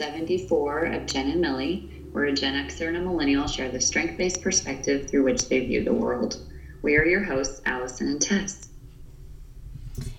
[0.00, 4.16] 74 of Jen and Millie, where a Gen Xer and a millennial share the strength
[4.16, 6.38] based perspective through which they view the world.
[6.80, 8.70] We are your hosts, Allison and Tess.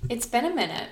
[0.07, 0.89] It's been a minute.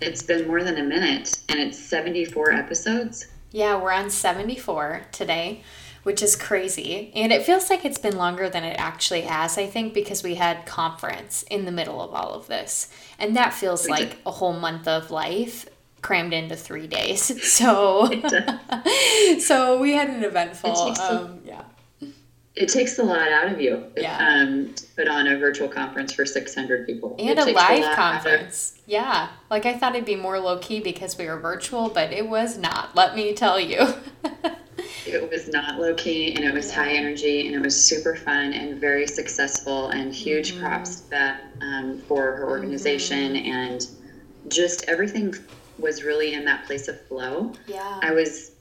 [0.00, 3.28] It's been more than a minute, and it's 74 episodes.
[3.52, 5.62] Yeah, we're on 74 today,
[6.02, 7.12] which is crazy.
[7.14, 10.34] And it feels like it's been longer than it actually has, I think, because we
[10.34, 12.90] had conference in the middle of all of this.
[13.20, 15.68] And that feels like a whole month of life
[16.04, 17.32] crammed into three days.
[17.54, 18.08] So,
[19.40, 21.62] so we had an eventful, It takes a- um, yeah.
[22.56, 23.82] It takes a lot out of you.
[23.96, 24.16] Yeah.
[24.16, 27.16] Um, to put on a virtual conference for 600 people.
[27.18, 28.80] And It a live lot out of- conference.
[28.86, 29.28] Yeah.
[29.50, 32.56] Like I thought it'd be more low key because we were virtual, but it was
[32.56, 32.94] not.
[32.94, 33.80] Let me tell you.
[35.06, 38.52] It was not low key and it was high energy and it was super fun
[38.54, 40.60] and very successful and huge Mm-hmm.
[40.64, 43.86] props to that um, for her organization and
[44.48, 45.34] just everything
[45.78, 47.52] was really in that place of flow.
[47.66, 47.98] yeah.
[48.02, 48.52] I was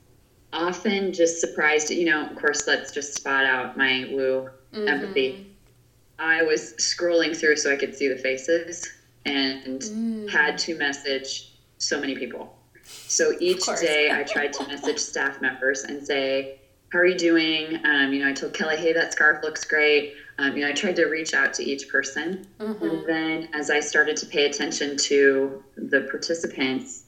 [0.51, 4.87] often just surprised, you know, of course, let's just spot out my woo Mm-hmm.
[4.87, 5.55] empathy.
[6.17, 8.91] I was scrolling through so I could see the faces
[9.25, 10.29] and Mm.
[10.31, 12.57] had to message so many people.
[13.07, 16.57] So each day I tried to message staff members and say,
[16.91, 17.79] How are you doing?
[17.85, 20.15] Um, you know, I told Kelly, Hey, that scarf looks great.
[20.39, 22.47] Um, you know, I tried to reach out to each person.
[22.59, 22.83] Mm-hmm.
[22.83, 27.02] And then as I started to pay attention to the participants,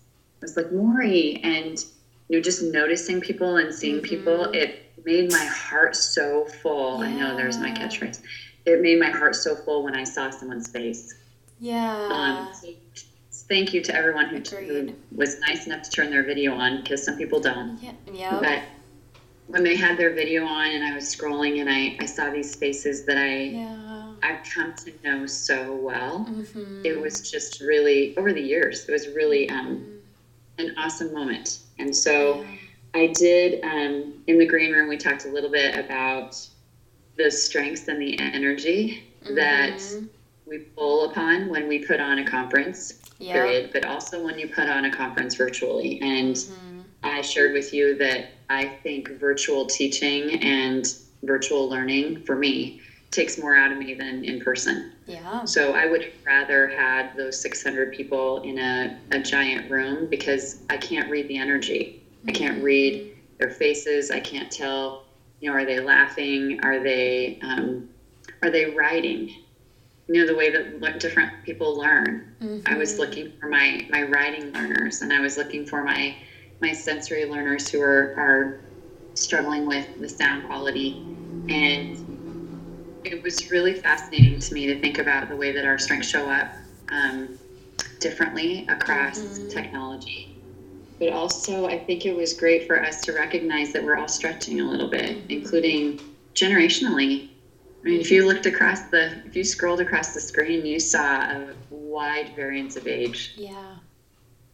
[0.46, 1.84] was like, Maury, and
[2.30, 6.98] you know, just noticing people and seeing people, it made my heart so full.
[6.98, 8.22] I know there's my catchphrase.
[8.66, 11.14] It made my heart so full when I saw someone's face.
[11.60, 12.10] Yeah.
[12.12, 12.70] Um, so
[13.48, 17.04] thank you to everyone who, who was nice enough to turn their video on because
[17.04, 17.78] some people don't.
[17.82, 17.92] yeah.
[18.12, 18.40] Yeah.
[18.42, 18.64] But
[19.48, 22.56] when they had their video on and I was scrolling and I, I saw these
[22.56, 24.14] faces that I Yeah.
[24.24, 26.82] I've come to know so well, Mm-hmm.
[26.84, 28.90] it was just really over the years.
[28.90, 29.95] It was really um,
[30.58, 31.60] an awesome moment.
[31.78, 32.40] And so
[32.94, 34.88] I did um, in the green room.
[34.88, 36.36] We talked a little bit about
[37.18, 40.08] the strengths and the energy that Mhm.
[40.46, 43.34] we pull upon when we put on a conference Yeah.
[43.34, 45.98] period, but also when you put on a conference virtually.
[46.02, 46.86] And Mhm.
[47.04, 52.76] I shared with you that I think virtual teaching and virtual learning for me
[53.16, 54.92] takes more out of me than in person.
[55.08, 55.46] Yeah.
[55.46, 60.78] So I would rather had those 600 people in a, a giant room because I
[60.78, 62.04] can't read the energy.
[62.28, 64.12] I can't read their faces.
[64.12, 65.04] I can't tell,
[65.40, 66.60] you know, are they laughing?
[66.64, 67.90] Are they, um,
[68.42, 69.32] are they writing?
[70.08, 72.36] You know, the way that different people learn.
[72.66, 76.16] I was looking for my, my writing learners and I was looking for my,
[76.62, 78.60] my sensory learners who are, are
[79.14, 81.02] struggling with the sound quality.
[81.48, 82.05] And
[83.06, 86.30] it was really fascinating to me to think about the way that our strengths show
[86.30, 86.52] up
[86.90, 87.38] um,
[88.00, 90.38] differently across technology.
[91.00, 94.62] But also, I think it was great for us to recognize that we're all stretching
[94.62, 96.00] a little bit, including
[96.34, 97.30] generationally.
[97.82, 101.22] I mean, if you looked across the, if you scrolled across the screen, you saw
[101.22, 103.34] a wide variance of age.
[103.36, 103.76] Yeah.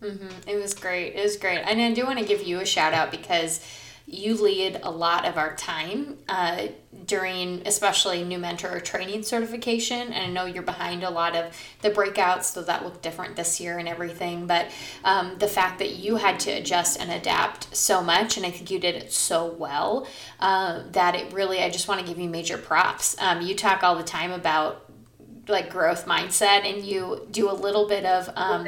[0.01, 0.49] Mm-hmm.
[0.49, 1.15] It was great.
[1.15, 1.59] It was great.
[1.59, 3.63] And I do want to give you a shout out because
[4.11, 6.67] you lead a lot of our time uh,
[7.05, 10.11] during, especially new mentor training certification.
[10.11, 13.61] And I know you're behind a lot of the breakouts, so that looked different this
[13.61, 14.47] year and everything.
[14.47, 14.69] But
[15.05, 18.69] um, the fact that you had to adjust and adapt so much, and I think
[18.69, 20.07] you did it so well,
[20.41, 23.15] uh, that it really, I just want to give you major props.
[23.19, 24.91] Um, you talk all the time about
[25.47, 28.67] like growth mindset and you do a little bit of um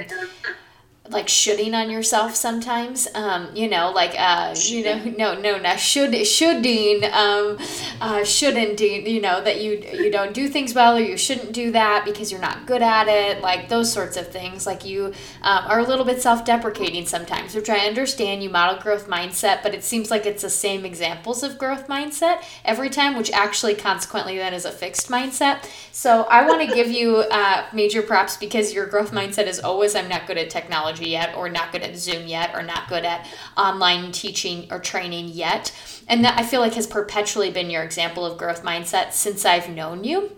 [1.09, 5.75] like shoulding on yourself sometimes um you know like uh you know no no no
[5.75, 7.57] should shoulding um
[7.99, 11.51] uh shouldn't do you know that you you don't do things well or you shouldn't
[11.51, 14.65] do that because you're not good at it like those sorts of things.
[14.65, 15.07] Like you
[15.41, 19.73] um, are a little bit self-deprecating sometimes which i understand you model growth mindset but
[19.73, 24.37] it seems like it's the same examples of growth mindset every time which actually consequently
[24.37, 25.67] then is a fixed mindset.
[25.91, 29.95] So i want to give you uh, major props because your growth mindset is always
[29.95, 33.05] i'm not good at technology yet or not good at zoom yet or not good
[33.05, 35.71] at online teaching or training yet.
[36.07, 39.69] And that i feel like has perpetually been your example of growth mindset since i've
[39.69, 40.31] known you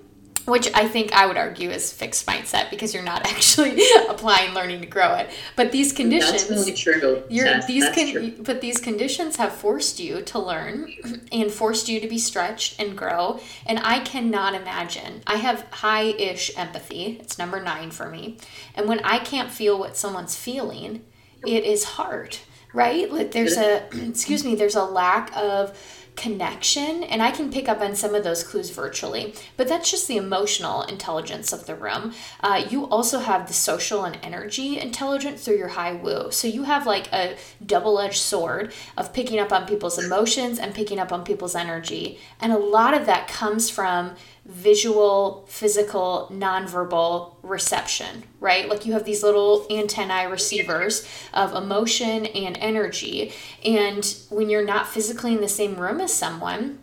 [0.46, 4.82] which I think I would argue is fixed mindset because you're not actually applying learning
[4.82, 5.30] to grow it.
[5.56, 7.24] But these conditions, That's really true.
[7.30, 7.68] you're, Tess.
[7.68, 8.34] these That's con- true.
[8.44, 10.92] but these conditions have forced you to learn
[11.32, 13.40] and forced you to be stretched and grow.
[13.66, 15.22] And I cannot imagine.
[15.28, 17.18] I have high-ish empathy.
[17.20, 18.38] It's number nine for me.
[18.76, 21.02] And when I can't feel what someone's feeling,
[21.46, 22.38] it is hard,
[22.74, 23.12] right?
[23.12, 25.78] Like there's a excuse me, there's a lack of
[26.16, 30.08] connection, and I can pick up on some of those clues virtually, but that's just
[30.08, 32.14] the emotional intelligence of the room.
[32.42, 36.32] Uh, you also have the social and energy intelligence through your high woo.
[36.32, 37.36] So you have like a
[37.66, 42.20] double edged sword of picking up on people's emotions and picking up on people's energy.
[42.40, 48.70] And a lot of that comes from visual, physical, nonverbal reception, right?
[48.70, 53.34] Like you have these little antennae receivers of emotion and energy.
[53.64, 56.80] And when you're not physically in the same room as someone,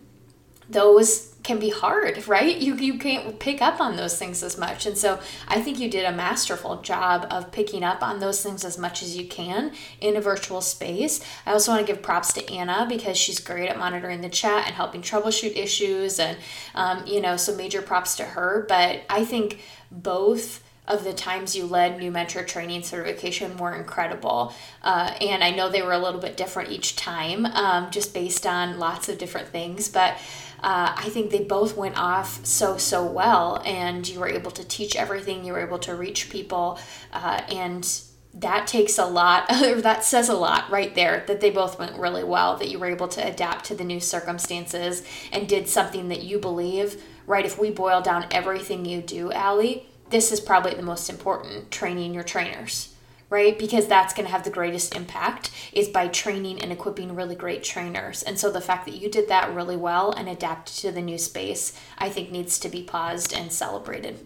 [0.69, 2.57] those can be hard, right?
[2.57, 4.87] You, you can't pick up on those things as much.
[4.87, 8.65] And so I think you did a masterful job of picking up on those things
[8.65, 11.25] as much as you can in a virtual space.
[11.45, 14.67] I also want to give props to Anna because she's great at monitoring the chat
[14.67, 16.19] and helping troubleshoot issues.
[16.19, 16.39] And,
[16.75, 18.65] um, you know, so major props to her.
[18.69, 19.61] But I think
[19.91, 24.53] both of the times you led new mentor training certification were incredible.
[24.83, 28.47] Uh, and I know they were a little bit different each time, um, just based
[28.47, 29.89] on lots of different things.
[29.89, 30.19] But
[30.63, 33.61] uh, I think they both went off so, so well.
[33.65, 36.79] And you were able to teach everything, you were able to reach people.
[37.13, 38.03] Uh, and
[38.35, 42.25] that takes a lot, that says a lot right there that they both went really
[42.25, 46.23] well, that you were able to adapt to the new circumstances and did something that
[46.23, 47.45] you believe, right?
[47.45, 52.15] If we boil down everything you do, Allie, this is probably the most important training
[52.15, 52.92] your trainers
[53.33, 53.59] right?
[53.59, 57.65] Because that's going to have the greatest impact is by training and equipping really great
[57.65, 58.23] trainers.
[58.23, 61.17] And so the fact that you did that really well and adapted to the new
[61.17, 64.19] space i think needs to be paused and celebrated.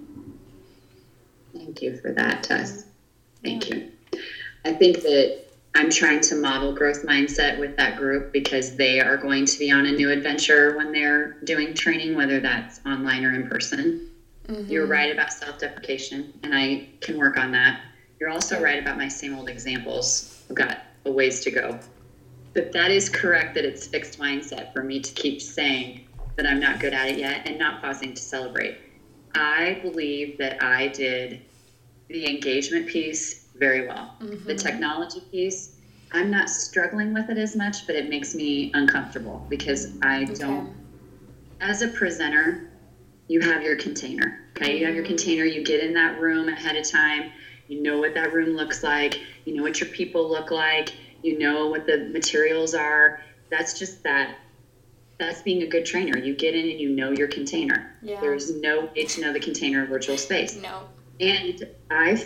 [1.55, 2.87] Thank you for that tess.
[3.45, 3.93] Thank you.
[4.65, 5.45] I think that
[5.77, 9.71] i'm trying to model growth mindset with that group because they are going to be
[9.71, 14.11] on a new adventure when they're doing training whether that's online or in person.
[14.49, 14.71] Mm-hmm.
[14.71, 17.81] You're right about self deprecation, and I can work on that.
[18.19, 20.43] You're also right about my same old examples.
[20.49, 21.79] I've got a ways to go.
[22.55, 26.61] But that is correct that it's fixed mindset for me to keep saying that I'm
[26.61, 28.79] not good at it yet and not pausing to celebrate.
[29.35, 31.43] I believe that I did
[32.09, 34.15] the engagement piece very well.
[34.21, 34.47] Mm-hmm.
[34.47, 35.77] The technology piece,
[36.13, 40.35] I'm not struggling with it as much, but it makes me uncomfortable because I okay.
[40.35, 40.75] don't,
[41.61, 42.71] as a presenter,
[43.29, 44.41] you have your container.
[44.57, 47.33] Okay, you have your container, you get in that room ahead of time,
[47.69, 51.39] you know what that room looks like, you know what your people look like, you
[51.39, 53.21] know what the materials are.
[53.51, 54.37] That's just that.
[55.19, 56.19] That's being a good trainer.
[56.19, 57.97] You get in and you know your container.
[58.03, 58.21] Yeah.
[58.21, 60.57] There's no way to know the container of virtual space.
[60.57, 60.83] No.
[61.21, 62.23] And I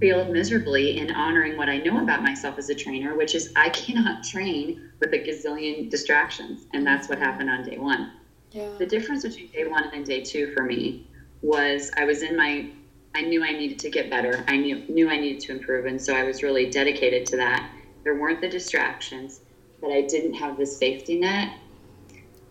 [0.00, 3.68] failed miserably in honoring what I know about myself as a trainer, which is I
[3.68, 6.66] cannot train with a gazillion distractions.
[6.72, 8.10] And that's what happened on day one.
[8.50, 8.68] Yeah.
[8.78, 11.06] The difference between day one and day two for me
[11.42, 12.70] was I was in my
[13.14, 14.44] I knew I needed to get better.
[14.48, 17.70] I knew knew I needed to improve, and so I was really dedicated to that.
[18.04, 19.40] There weren't the distractions,
[19.80, 21.58] but I didn't have the safety net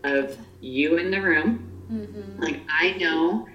[0.04, 1.68] of you in the room.
[1.90, 2.42] Mm-hmm.
[2.42, 3.48] Like I know,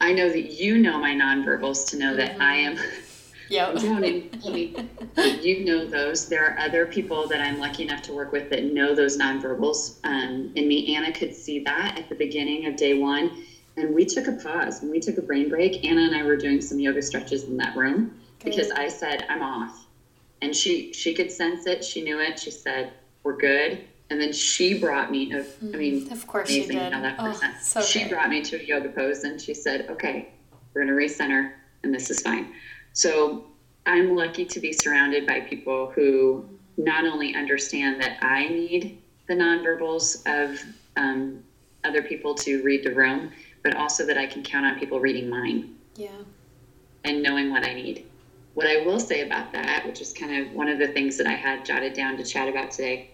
[0.00, 2.18] I know that you know my nonverbals to know mm-hmm.
[2.18, 2.78] that I am
[3.48, 3.72] yeah.
[5.40, 6.28] you know those.
[6.28, 9.98] There are other people that I'm lucky enough to work with that know those nonverbals.
[10.04, 13.44] Um, and me, Anna could see that at the beginning of day one.
[13.76, 15.84] And we took a pause and we took a brain break.
[15.84, 18.50] Anna and I were doing some yoga stretches in that room okay.
[18.50, 19.86] because I said, I'm off.
[20.42, 21.84] And she she could sense it.
[21.84, 22.38] She knew it.
[22.38, 22.92] She said,
[23.22, 23.84] We're good.
[24.08, 25.44] And then she brought me, I
[25.76, 26.92] mean, mm, of course she did.
[26.92, 28.10] How that oh, so she good.
[28.10, 30.30] brought me to a yoga pose and she said, Okay,
[30.72, 31.52] we're going to recenter
[31.82, 32.52] and this is fine.
[32.92, 33.46] So
[33.86, 39.34] I'm lucky to be surrounded by people who not only understand that I need the
[39.34, 40.60] nonverbals of
[40.96, 41.42] um,
[41.84, 43.32] other people to read the room,
[43.66, 45.74] but also that I can count on people reading mine.
[45.96, 46.22] Yeah.
[47.02, 48.06] And knowing what I need.
[48.54, 51.26] What I will say about that, which is kind of one of the things that
[51.26, 53.10] I had jotted down to chat about today,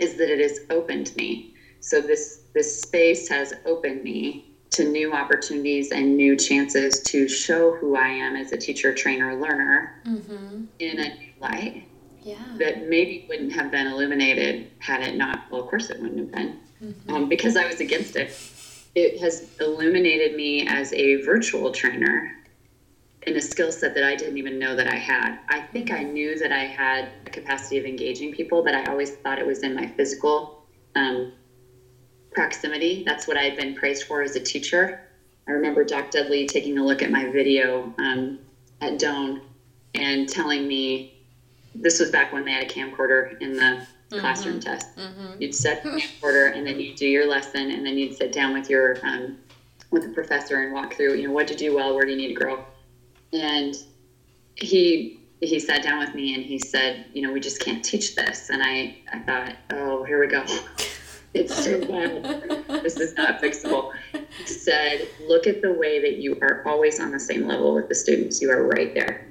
[0.00, 1.54] is that it has opened me.
[1.78, 7.76] So this this space has opened me to new opportunities and new chances to show
[7.76, 10.64] who I am as a teacher, trainer, learner mm-hmm.
[10.80, 11.84] in a new light.
[12.20, 12.34] Yeah.
[12.58, 15.48] That maybe wouldn't have been illuminated had it not.
[15.52, 17.14] Well, of course it wouldn't have been, mm-hmm.
[17.14, 18.36] um, because I was against it.
[18.94, 22.28] It has illuminated me as a virtual trainer
[23.26, 25.36] in a skill set that I didn't even know that I had.
[25.48, 29.12] I think I knew that I had a capacity of engaging people, but I always
[29.12, 30.48] thought it was in my physical
[30.94, 31.28] um,
[32.32, 33.02] proximity.
[33.06, 34.92] That's what I had been praised for as a teacher.
[35.48, 38.36] I remember Doc Dudley taking a look at my video um,
[38.80, 39.38] at Doane
[39.94, 41.06] and telling me
[41.74, 43.78] this was back when they had a camcorder in the
[44.10, 44.20] mm-hmm.
[44.20, 44.96] classroom test.
[44.96, 45.40] Mm-hmm.
[45.42, 48.52] You'd set the order and then you'd do your lesson and then you'd sit down
[48.52, 49.38] with your um,
[49.90, 52.16] with the professor and walk through, you know, what to do well, where do you
[52.16, 52.64] need to grow.
[53.32, 53.74] And
[54.54, 58.16] he he sat down with me and he said, you know, we just can't teach
[58.16, 58.50] this.
[58.50, 60.44] And I, I thought, oh, here we go.
[61.34, 62.82] it's so bad.
[62.82, 63.92] this is not fixable.
[64.12, 67.88] He said, look at the way that you are always on the same level with
[67.88, 68.42] the students.
[68.42, 69.27] You are right there.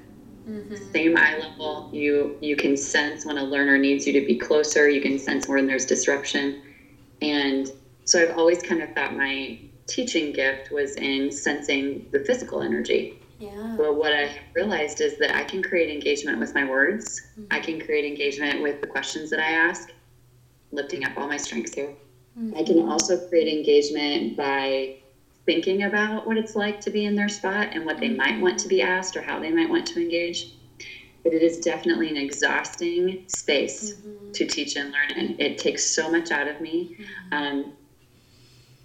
[0.48, 0.92] Mm-hmm.
[0.92, 1.90] Same eye level.
[1.92, 4.88] You you can sense when a learner needs you to be closer.
[4.88, 6.62] You can sense when there's disruption.
[7.20, 7.70] And
[8.04, 13.20] so I've always kind of thought my teaching gift was in sensing the physical energy.
[13.38, 13.76] Yeah.
[13.76, 17.20] Well, what I realized is that I can create engagement with my words.
[17.32, 17.46] Mm-hmm.
[17.50, 19.92] I can create engagement with the questions that I ask,
[20.72, 21.94] lifting up all my strengths here.
[22.38, 22.56] Mm-hmm.
[22.56, 24.98] I can also create engagement by
[25.48, 28.58] thinking about what it's like to be in their spot and what they might want
[28.58, 30.52] to be asked or how they might want to engage.
[31.24, 34.30] But it is definitely an exhausting space mm-hmm.
[34.32, 36.98] to teach and learn, and it takes so much out of me.
[37.00, 37.32] Mm-hmm.
[37.32, 37.72] Um,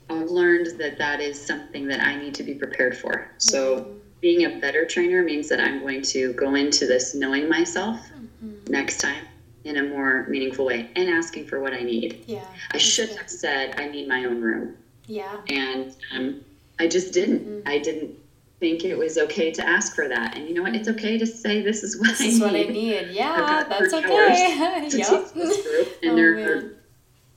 [0.10, 3.29] I've learned that that is something that I need to be prepared for.
[3.39, 3.98] So, mm-hmm.
[4.22, 8.72] being a better trainer means that I'm going to go into this knowing myself mm-hmm.
[8.72, 9.25] next time
[9.65, 12.24] in a more meaningful way and asking for what I need.
[12.25, 12.46] Yeah.
[12.72, 14.77] I should have said I need my own room.
[15.08, 15.41] Yeah.
[15.50, 16.41] And um,
[16.80, 17.39] I just didn't.
[17.39, 17.68] Mm-hmm.
[17.68, 18.15] I didn't
[18.60, 20.38] think it was okay to ask for that.
[20.38, 20.75] And you know what?
[20.75, 22.46] It's okay to say this is what this I is need.
[22.46, 23.08] what I need.
[23.12, 24.88] Yeah, that's okay.
[24.89, 25.34] to yep.
[25.34, 26.48] this group, and oh, there man.
[26.48, 26.74] are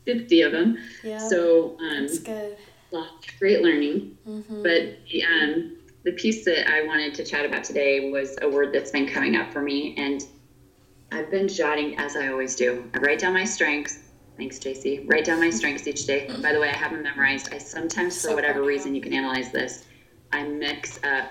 [0.04, 0.78] fifty of them.
[1.02, 1.18] Yeah.
[1.18, 2.56] So um, that's good.
[2.92, 4.16] Lots of great learning.
[4.26, 4.62] Mm-hmm.
[4.62, 8.72] But the um, the piece that I wanted to chat about today was a word
[8.72, 10.22] that's been coming up for me, and
[11.12, 12.88] I've been jotting as I always do.
[12.94, 13.98] I write down my strengths
[14.36, 15.08] Thanks, JC.
[15.10, 16.26] Write down my strengths each day.
[16.26, 16.42] Mm-hmm.
[16.42, 17.52] By the way, I have them memorized.
[17.54, 19.86] I sometimes, for whatever reason, you can analyze this.
[20.32, 21.30] I mix up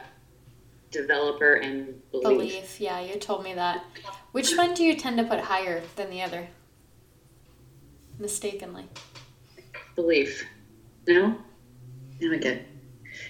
[0.89, 2.23] developer and belief.
[2.23, 3.83] Belief, yeah, you told me that.
[4.31, 6.47] Which one do you tend to put higher than the other?
[8.17, 8.85] Mistakenly.
[9.95, 10.45] Belief.
[11.07, 11.37] No?
[12.19, 12.65] No, I get.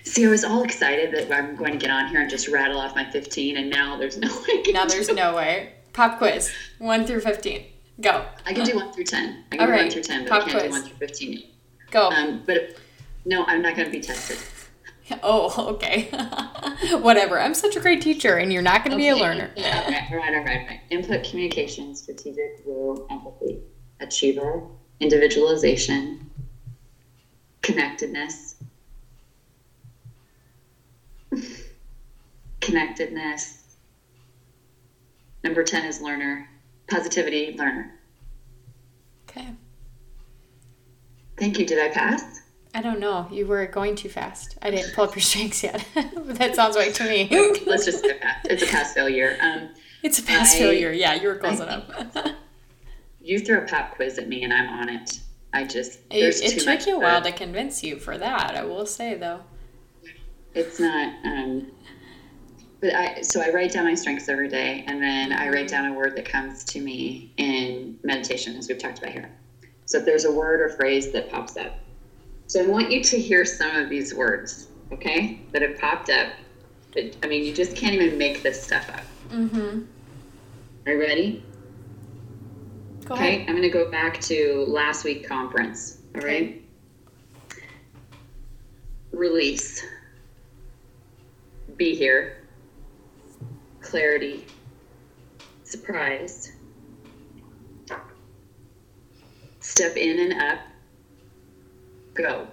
[0.03, 2.79] See, I was all excited that I'm going to get on here and just rattle
[2.79, 4.63] off my 15, and now there's no way.
[4.71, 5.73] Now there's no way.
[5.93, 7.65] Pop quiz, 1 through 15.
[8.01, 8.25] Go.
[8.45, 9.43] I can do one through ten.
[9.51, 9.81] I can All do right.
[9.83, 10.63] one through ten, but Pop I can't quiz.
[10.63, 11.43] do one through fifteen.
[11.91, 12.09] Go.
[12.09, 12.75] Um, but
[13.23, 14.37] no, I'm not going to be tested.
[15.21, 16.09] Oh, okay.
[16.97, 17.39] Whatever.
[17.39, 19.13] I'm such a great teacher, and you're not going to okay.
[19.13, 19.51] be a learner.
[19.55, 20.79] Yeah, all right, all right, all right, all right.
[20.89, 23.59] Input, communication, strategic, will, empathy,
[23.99, 24.63] achiever,
[24.99, 26.27] individualization,
[27.61, 28.55] connectedness,
[32.61, 33.75] connectedness.
[35.43, 36.49] Number ten is learner
[36.87, 37.93] positivity learner.
[39.29, 39.49] Okay.
[41.37, 41.65] Thank you.
[41.65, 42.41] Did I pass?
[42.73, 43.27] I don't know.
[43.31, 44.57] You were going too fast.
[44.61, 45.85] I didn't pull up your strengths yet.
[45.95, 47.29] that sounds right to me.
[47.65, 48.45] Let's just get pass.
[48.45, 49.37] It's a pass failure.
[49.41, 49.69] Um,
[50.03, 50.91] it's a pass I, failure.
[50.91, 52.15] Yeah, you were close I, enough.
[53.21, 55.19] you throw a pop quiz at me and I'm on it.
[55.53, 58.55] I just it, it took you a while to convince you for that.
[58.55, 59.39] I will say though.
[60.53, 61.13] It's not.
[61.25, 61.71] Um,
[62.85, 65.85] but I so I write down my strengths every day, and then I write down
[65.85, 69.31] a word that comes to me in meditation, as we've talked about here.
[69.85, 71.79] So if there's a word or phrase that pops up,
[72.47, 76.33] so I want you to hear some of these words, okay, that have popped up.
[76.93, 79.01] But, I mean, you just can't even make this stuff up.
[79.29, 79.81] Mm-hmm.
[80.85, 81.43] Are you ready?
[83.05, 83.49] Go okay, ahead.
[83.49, 85.99] I'm going to go back to last week conference.
[86.15, 86.61] All right.
[87.51, 87.61] Okay.
[89.11, 89.83] Release.
[91.77, 92.44] Be here
[93.85, 94.45] clarity,
[95.63, 96.51] surprise,
[99.59, 100.59] step in and up,
[102.13, 102.47] go.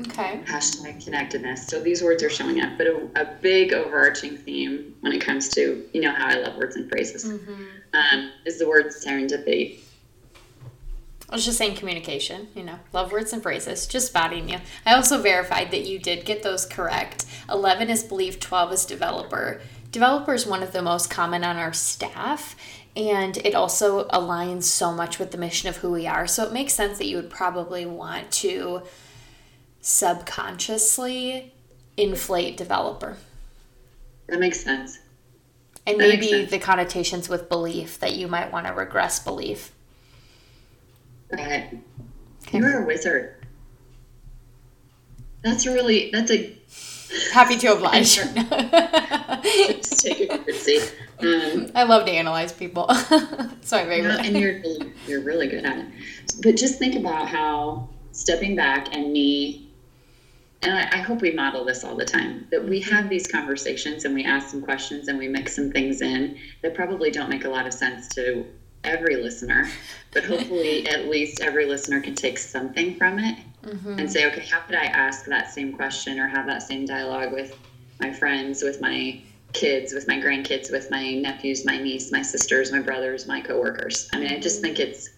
[0.00, 0.40] Okay.
[0.44, 1.66] Hashtag connectedness.
[1.66, 5.48] So these words are showing up, but a, a, big overarching theme when it comes
[5.50, 7.64] to, you know, how I love words and phrases, mm-hmm.
[7.94, 9.80] um, is the word serendipity.
[11.30, 14.58] I was just saying communication, you know, love words and phrases, just spotting you.
[14.86, 17.26] I also verified that you did get those correct.
[17.50, 19.60] 11 is belief, 12 is developer.
[19.92, 22.56] Developer is one of the most common on our staff,
[22.96, 26.26] and it also aligns so much with the mission of who we are.
[26.26, 28.82] So it makes sense that you would probably want to
[29.82, 31.52] subconsciously
[31.98, 33.18] inflate developer.
[34.28, 34.98] That makes sense.
[35.86, 36.50] And that maybe sense.
[36.50, 39.72] the connotations with belief that you might want to regress belief
[41.30, 41.74] that
[42.52, 43.34] you're a wizard.
[45.42, 46.56] That's really that's a
[47.32, 48.16] happy to oblige.
[49.42, 50.78] Just take a curtsy.
[51.20, 52.86] Um, I love to analyze people.
[52.88, 54.02] My favorite.
[54.02, 54.60] Yeah, and you're
[55.06, 55.86] you're really good at it.
[56.42, 59.68] But just think about how stepping back and me,
[60.62, 62.46] and I, I hope we model this all the time.
[62.50, 66.02] That we have these conversations and we ask some questions and we mix some things
[66.02, 68.46] in that probably don't make a lot of sense to
[68.84, 69.68] every listener,
[70.12, 73.98] but hopefully at least every listener can take something from it mm-hmm.
[73.98, 77.32] and say, okay, how could I ask that same question or have that same dialogue
[77.32, 77.56] with
[78.00, 79.20] my friends, with my
[79.52, 84.08] kids, with my grandkids, with my nephews, my niece, my sisters, my brothers, my coworkers.
[84.12, 85.10] I mean, I just think it's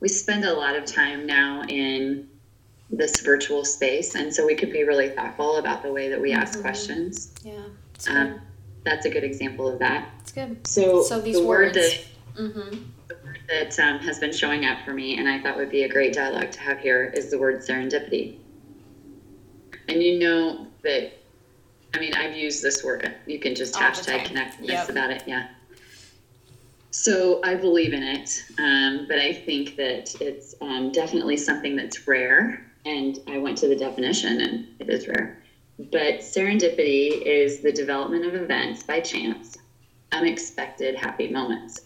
[0.00, 2.28] we spend a lot of time now in
[2.90, 6.32] this virtual space, and so we could be really thoughtful about the way that we
[6.32, 6.62] ask Mhm.
[6.62, 7.32] questions.
[7.42, 7.64] Yeah.
[8.08, 8.40] Um,
[8.84, 10.08] that's a good example of that.
[10.20, 10.66] It's good.
[10.66, 11.76] So, So these the word words.
[11.76, 12.04] that
[12.38, 12.76] Mm-hmm.
[13.08, 15.82] the word that um, has been showing up for me, and I thought would be
[15.82, 18.32] a great dialogue to have here, is the word serendipity.
[19.88, 21.08] And you know that,
[21.94, 23.12] I mean, I've used this word.
[23.26, 24.88] You can just All hashtag connect this Yep.
[24.90, 25.22] about it.
[25.26, 25.44] Yeah.
[26.90, 32.06] So I believe in it, um, but I think that it's um, definitely something that's
[32.06, 32.62] rare.
[32.84, 35.32] And I went to the definition, and it is rare.
[35.92, 39.56] But serendipity is the development of events by chance,
[40.12, 41.80] unexpected happy moments.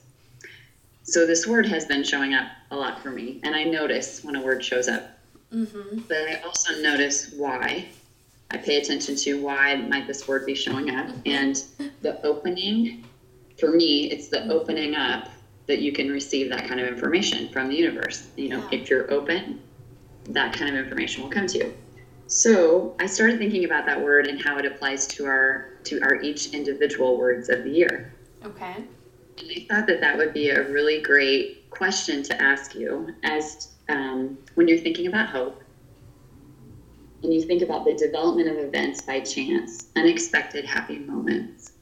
[1.05, 4.37] So this word has been showing up a lot for me, and I notice when
[4.37, 5.19] a word shows up.
[5.53, 6.01] Mm-hmm.
[6.09, 7.89] But I also notice why.
[8.51, 11.63] I pay attention to why might this word be showing up, and
[12.03, 13.05] the opening.
[13.59, 15.29] For me, it's the opening up
[15.67, 18.29] that you can receive that kind of information from the universe.
[18.37, 18.81] You know, Yeah.
[18.81, 19.61] if you're open,
[20.31, 21.75] that kind of information will come to you.
[22.27, 26.21] So I started thinking about that word and how it applies to our to our
[26.23, 28.13] each individual words of the year.
[28.45, 28.85] Okay.
[29.39, 34.39] I thought that that would be a really great question to ask you as um,
[34.55, 35.63] when you're thinking about hope
[37.23, 41.73] and you think about the development of events by chance, unexpected happy moments.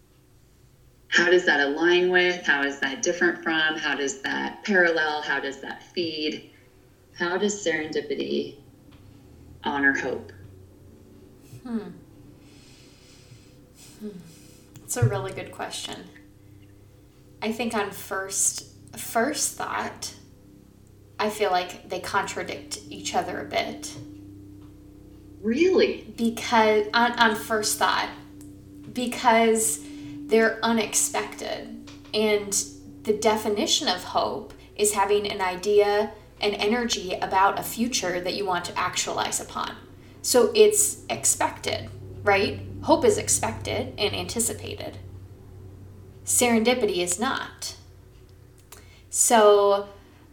[1.08, 2.46] How does that align with?
[2.46, 3.76] How is that different from?
[3.76, 5.22] How does that parallel?
[5.22, 6.50] How does that feed?
[7.18, 8.58] How does serendipity
[9.64, 10.32] honor hope?
[11.64, 11.88] Hmm.
[13.98, 14.08] Hmm.
[14.84, 16.04] It's a really good question.
[17.42, 18.66] I think on first
[18.96, 20.14] first thought,
[21.18, 23.94] I feel like they contradict each other a bit.
[25.42, 26.12] Really?
[26.16, 28.10] because on, on first thought
[28.92, 29.80] because
[30.26, 32.64] they're unexpected and
[33.04, 38.44] the definition of hope is having an idea an energy about a future that you
[38.46, 39.76] want to actualize upon.
[40.22, 41.90] So it's expected
[42.22, 42.60] right?
[42.82, 44.98] Hope is expected and anticipated
[46.30, 47.74] serendipity is not
[49.10, 49.88] so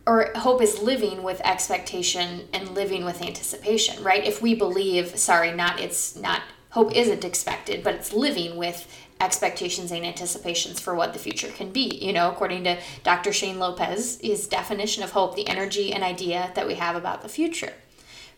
[0.05, 4.23] or hope is living with expectation and living with anticipation, right?
[4.23, 8.87] If we believe, sorry, not it's not hope isn't expected, but it's living with
[9.19, 11.97] expectations and anticipations for what the future can be.
[11.99, 13.33] You know, according to Dr.
[13.33, 17.29] Shane Lopez, his definition of hope, the energy and idea that we have about the
[17.29, 17.73] future,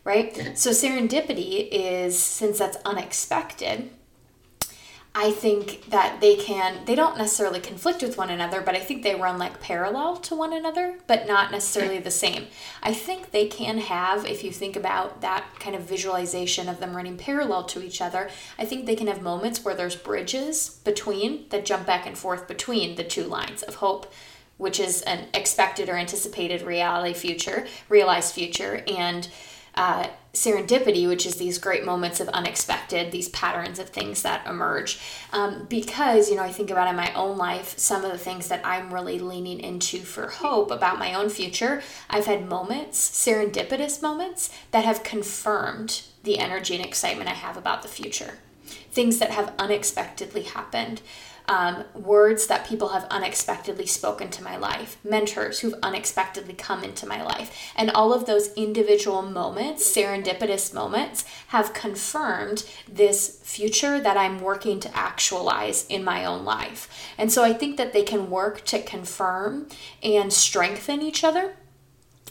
[0.02, 0.34] right?
[0.58, 3.90] So serendipity is since that's unexpected,
[5.12, 9.02] I think that they can, they don't necessarily conflict with one another, but I think
[9.02, 12.46] they run like parallel to one another, but not necessarily the same.
[12.80, 16.96] I think they can have, if you think about that kind of visualization of them
[16.96, 21.48] running parallel to each other, I think they can have moments where there's bridges between
[21.48, 24.12] that jump back and forth between the two lines of hope
[24.58, 29.26] which is an expected or anticipated reality future, realized future, and
[29.74, 35.00] uh, serendipity, which is these great moments of unexpected, these patterns of things that emerge.
[35.32, 38.48] Um, because, you know, I think about in my own life, some of the things
[38.48, 44.00] that I'm really leaning into for hope about my own future, I've had moments, serendipitous
[44.00, 48.38] moments, that have confirmed the energy and excitement I have about the future.
[48.92, 51.00] Things that have unexpectedly happened
[51.50, 57.08] um, words that people have unexpectedly spoken to my life, mentors who've unexpectedly come into
[57.08, 57.72] my life.
[57.74, 64.78] And all of those individual moments, serendipitous moments, have confirmed this future that I'm working
[64.78, 66.88] to actualize in my own life.
[67.18, 69.66] And so I think that they can work to confirm
[70.04, 71.56] and strengthen each other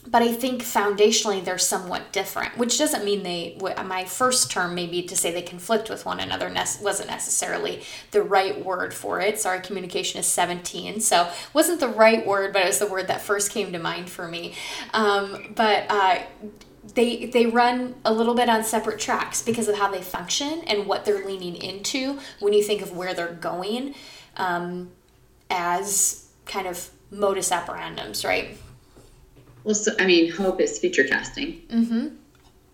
[0.07, 3.57] but I think foundationally they're somewhat different, which doesn't mean they.
[3.85, 7.81] My first term, maybe to say they conflict with one another, wasn't necessarily
[8.11, 9.39] the right word for it.
[9.39, 13.21] Sorry, communication is 17, so wasn't the right word, but it was the word that
[13.21, 14.55] first came to mind for me.
[14.93, 16.19] Um, but uh,
[16.95, 20.87] they they run a little bit on separate tracks because of how they function and
[20.87, 23.95] what they're leaning into when you think of where they're going
[24.37, 24.91] um,
[25.49, 28.57] as kind of modus operandums, right?
[29.63, 31.61] Well, so, I mean, hope is future casting.
[31.67, 32.07] Mm-hmm.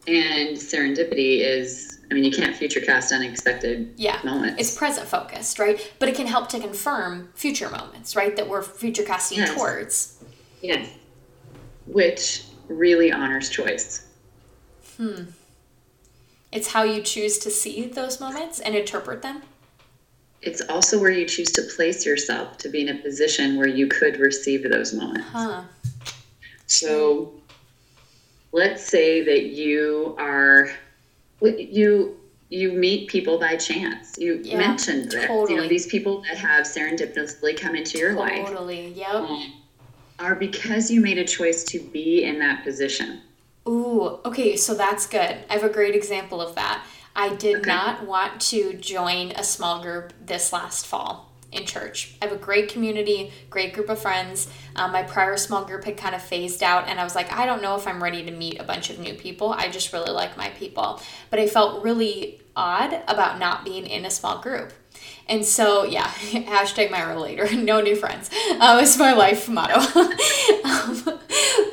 [0.07, 4.19] And serendipity is, I mean, you can't future cast unexpected yeah.
[4.23, 4.61] moments.
[4.61, 5.79] It's present focused, right?
[5.97, 8.35] But it can help to confirm future moments, right?
[8.35, 9.55] That we're future casting Yes.
[9.55, 10.23] towards.
[10.61, 10.87] Yes.
[11.87, 14.07] Which really honors choice.
[14.97, 15.23] Hmm.
[16.51, 19.41] It's how you choose to see those moments and interpret them.
[20.41, 23.87] It's also where you choose to place yourself to be in a position where you
[23.87, 25.27] could receive those moments.
[25.31, 25.63] Huh.
[26.67, 27.33] So
[28.51, 30.69] let's say that you are
[31.41, 32.17] you
[32.49, 34.17] you meet people by chance.
[34.17, 35.55] You Yeah, mentioned that you totally.
[35.55, 38.45] know these people that have serendipitously come into your life.
[38.45, 38.89] Totally.
[38.89, 39.15] Yep.
[39.15, 39.53] Um,
[40.19, 43.21] are because you made a choice to be in that position.
[43.67, 45.37] Ooh, okay, so that's good.
[45.49, 46.85] I have a great example of that.
[47.15, 47.69] I did okay.
[47.69, 52.15] not want to join a small group this last fall in church.
[52.21, 54.49] I have a great community, great group of friends.
[54.75, 57.45] Um, my prior small group had kind of phased out, and I was like, I
[57.45, 59.53] don't know if I'm ready to meet a bunch of new people.
[59.53, 61.01] I just really like my people.
[61.29, 64.73] But I felt really odd about not being in a small group.
[65.27, 68.29] And so, yeah, hashtag my relator, no new friends.
[68.51, 69.79] Uh, it's my life motto.
[70.63, 71.19] um,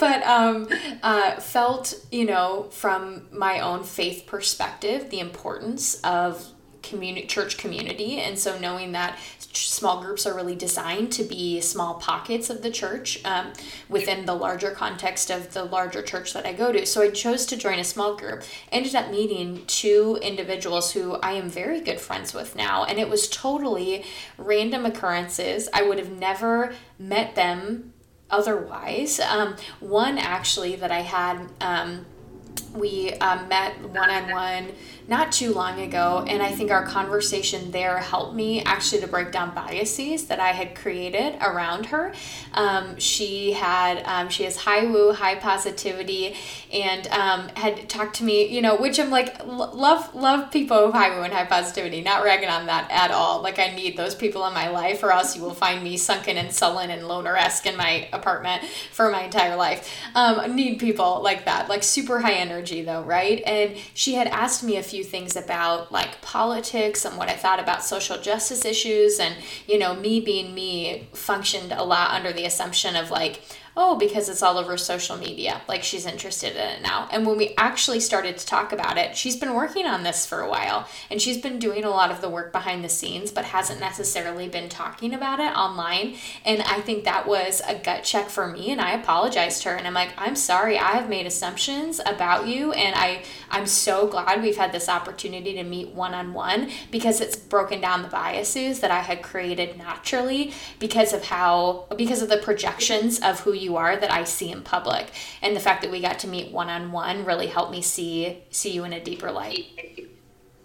[0.00, 0.68] but um,
[1.02, 6.46] uh, felt, you know, from my own faith perspective, the importance of
[6.82, 9.16] community church community and so knowing that
[9.52, 13.52] small groups are really designed to be small pockets of the church um,
[13.88, 16.86] within the larger context of the larger church that I go to.
[16.86, 18.42] So I chose to join a small group.
[18.70, 23.08] Ended up meeting two individuals who I am very good friends with now, and it
[23.08, 24.04] was totally
[24.38, 25.68] random occurrences.
[25.72, 27.92] I would have never met them
[28.30, 29.20] otherwise.
[29.20, 31.48] Um, one actually that I had.
[31.60, 32.06] Um,
[32.74, 34.72] we um, met one on one
[35.08, 39.32] not too long ago, and I think our conversation there helped me actually to break
[39.32, 42.14] down biases that I had created around her.
[42.54, 46.36] Um, she had um, she has high woo, high positivity,
[46.72, 50.94] and um, had talked to me, you know, which I'm like love love people with
[50.94, 52.00] high woo and high positivity.
[52.00, 53.42] Not ragging on that at all.
[53.42, 56.38] Like I need those people in my life, or else you will find me sunken
[56.38, 59.90] and sullen and loner esque in my apartment for my entire life.
[60.14, 63.42] Um, need people like that, like super high energy though, right?
[63.44, 67.60] And she had asked me a few things about like politics and what I thought
[67.60, 69.18] about social justice issues.
[69.18, 69.34] And,
[69.66, 73.42] you know, me being me functioned a lot under the assumption of like,
[73.76, 75.62] oh, because it's all over social media.
[75.66, 77.08] Like she's interested in it now.
[77.10, 80.40] And when we actually started to talk about it, she's been working on this for
[80.40, 83.46] a while and she's been doing a lot of the work behind the scenes, but
[83.46, 86.16] hasn't necessarily been talking about it online.
[86.44, 88.70] And I think that was a gut check for me.
[88.70, 92.46] And I apologized to her and I'm like, I'm sorry, I have made assumptions about
[92.46, 92.72] you.
[92.72, 97.20] And I, I'm so glad we've had this opportunity to meet one on one because
[97.20, 102.28] it's broken down the biases that I had created naturally because of how, because of
[102.28, 105.06] the projections of who you are that I see in public.
[105.40, 108.42] And the fact that we got to meet one on one really helped me see
[108.50, 110.08] see you in a deeper light.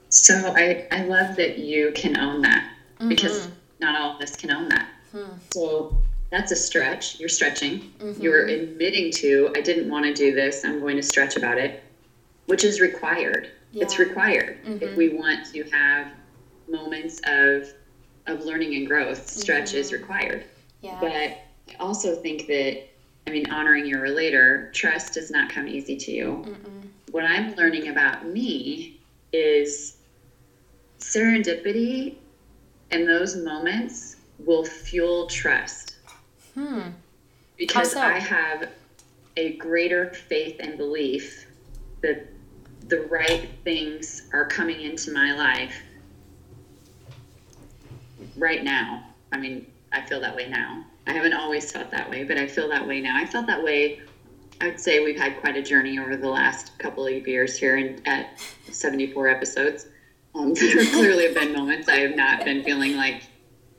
[0.09, 3.09] So I, I love that you can own that mm-hmm.
[3.09, 4.89] because not all of us can own that.
[5.11, 5.33] Hmm.
[5.51, 5.97] So
[6.31, 7.19] that's a stretch.
[7.19, 7.93] You're stretching.
[7.99, 8.21] Mm-hmm.
[8.21, 10.65] You're admitting to, I didn't want to do this.
[10.65, 11.83] I'm going to stretch about it,
[12.47, 13.51] which is required.
[13.71, 13.83] Yeah.
[13.83, 14.83] It's required mm-hmm.
[14.83, 16.11] if we want to have
[16.69, 17.73] moments of
[18.27, 19.29] of learning and growth.
[19.29, 20.01] Stretch is mm-hmm.
[20.01, 20.45] required.
[20.81, 20.97] Yeah.
[20.99, 21.37] But
[21.69, 22.87] I also think that,
[23.25, 26.45] I mean, honoring your relator, trust does not come easy to you.
[26.45, 26.87] Mm-mm.
[27.11, 28.99] What I'm learning about me
[29.33, 29.97] is
[30.99, 32.15] serendipity
[32.91, 35.95] and those moments will fuel trust.
[36.53, 36.81] Hmm.
[37.57, 38.01] Because so?
[38.01, 38.69] I have
[39.35, 41.47] a greater faith and belief
[42.01, 42.27] that
[42.87, 45.75] the right things are coming into my life
[48.37, 49.03] right now.
[49.31, 50.85] I mean, I feel that way now.
[51.07, 53.17] I haven't always felt that way, but I feel that way now.
[53.17, 54.01] I felt that way.
[54.59, 57.77] I would say we've had quite a journey over the last couple of years here
[57.77, 58.39] and at
[58.71, 59.87] 74 episodes.
[60.35, 63.23] Um, there clearly have been moments I have not been feeling like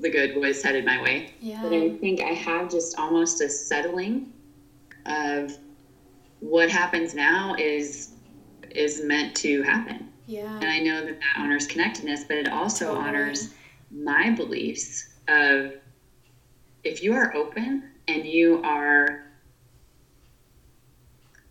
[0.00, 1.34] the good was headed my way.
[1.40, 1.62] Yeah.
[1.62, 4.32] But I think I have just almost a settling
[5.06, 5.56] of
[6.40, 8.10] what happens now is
[8.70, 10.12] is meant to happen.
[10.26, 10.54] Yeah.
[10.56, 13.08] And I know that that honors connectedness, but it also totally.
[13.08, 13.54] honors
[13.90, 15.72] my beliefs of
[16.88, 19.26] if you are open and you are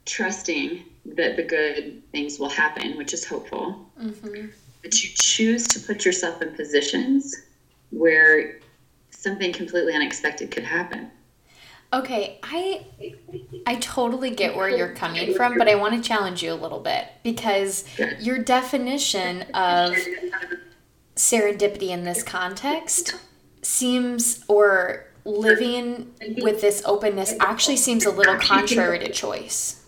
[0.05, 4.47] trusting that the good things will happen, which is hopeful, mm-hmm.
[4.81, 7.35] but you choose to put yourself in positions
[7.91, 8.59] where
[9.11, 11.11] something completely unexpected could happen.
[11.93, 12.85] Okay, I
[13.65, 16.81] I totally get where you're coming from, but I want to challenge you a little
[16.81, 17.85] bit because
[18.19, 19.95] your definition of
[21.15, 23.15] serendipity in this context
[23.61, 29.83] seems or living with this openness actually seems a little contrary to choice.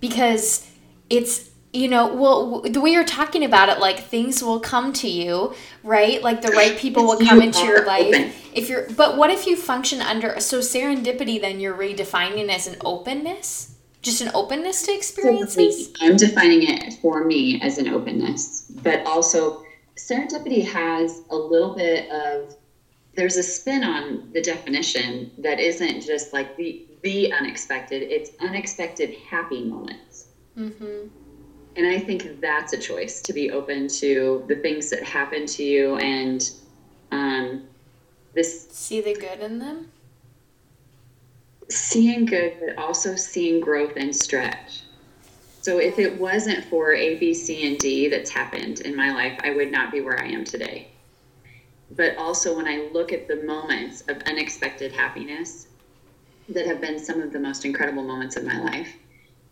[0.00, 0.66] Because
[1.10, 5.06] it's you know well the way you're talking about it like things will come to
[5.06, 6.22] you right?
[6.22, 8.50] Like the right people will come into your life.
[8.54, 12.76] If you're but what if you function under so serendipity then you're redefining as an
[12.84, 13.74] openness?
[14.00, 15.92] Just an openness to experiences?
[16.00, 18.70] I'm defining it for me as an openness.
[18.82, 19.64] But also
[19.96, 22.56] serendipity has a little bit of
[23.18, 29.14] there's a spin on the definition that isn't just like the the unexpected it's unexpected
[29.28, 31.08] happy moments mm-hmm.
[31.76, 35.62] and i think that's a choice to be open to the things that happen to
[35.62, 36.52] you and
[37.10, 37.64] um,
[38.34, 39.90] this see the good in them
[41.70, 44.82] seeing good, but also seeing growth and stretch.
[45.60, 49.38] So if it wasn't for A, B, C, and D that's happened in my life,
[49.42, 50.88] I would not be where I am today.
[51.90, 55.68] But also when I look at the moments of unexpected happiness
[56.48, 58.94] that have been some of the most incredible moments of my life,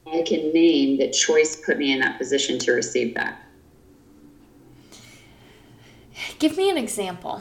[0.07, 3.43] I can name that choice put me in that position to receive that.
[6.39, 7.41] Give me an example.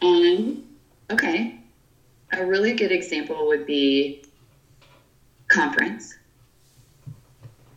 [0.00, 0.64] Um,
[1.10, 1.58] okay.
[2.32, 4.22] A really good example would be
[5.48, 6.14] conference.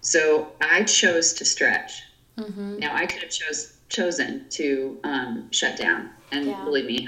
[0.01, 2.03] So I chose to stretch.
[2.37, 2.79] Mm-hmm.
[2.79, 6.63] Now I could have chose chosen to um, shut down, and yeah.
[6.63, 7.07] believe me,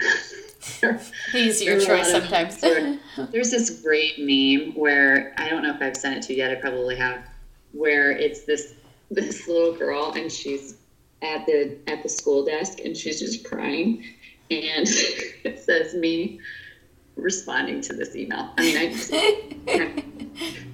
[1.33, 2.59] easier choice sometimes.
[3.31, 6.51] there's this great meme where I don't know if I've sent it to you yet.
[6.51, 7.23] I probably have,
[7.71, 8.73] where it's this
[9.09, 10.75] this little girl and she's
[11.21, 14.03] at the at the school desk and she's just crying,
[14.51, 14.87] and
[15.43, 16.39] it says me
[17.15, 18.51] responding to this email.
[18.57, 19.13] I mean, I just,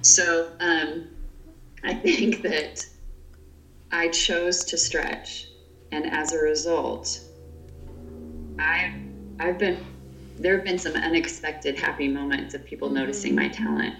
[0.02, 1.08] so um,
[1.82, 2.84] I think that
[3.90, 5.48] I chose to stretch,
[5.94, 7.20] and as a result,
[8.58, 8.94] I
[9.38, 9.78] I've been
[10.38, 12.98] there have been some unexpected happy moments of people mm-hmm.
[12.98, 13.94] noticing my talent.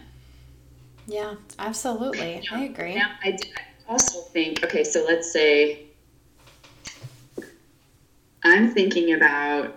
[1.07, 2.43] Yeah, absolutely.
[2.51, 2.97] Now, I agree.
[2.97, 3.39] Now, I
[3.89, 5.87] also think okay, so let's say
[8.43, 9.77] I'm thinking about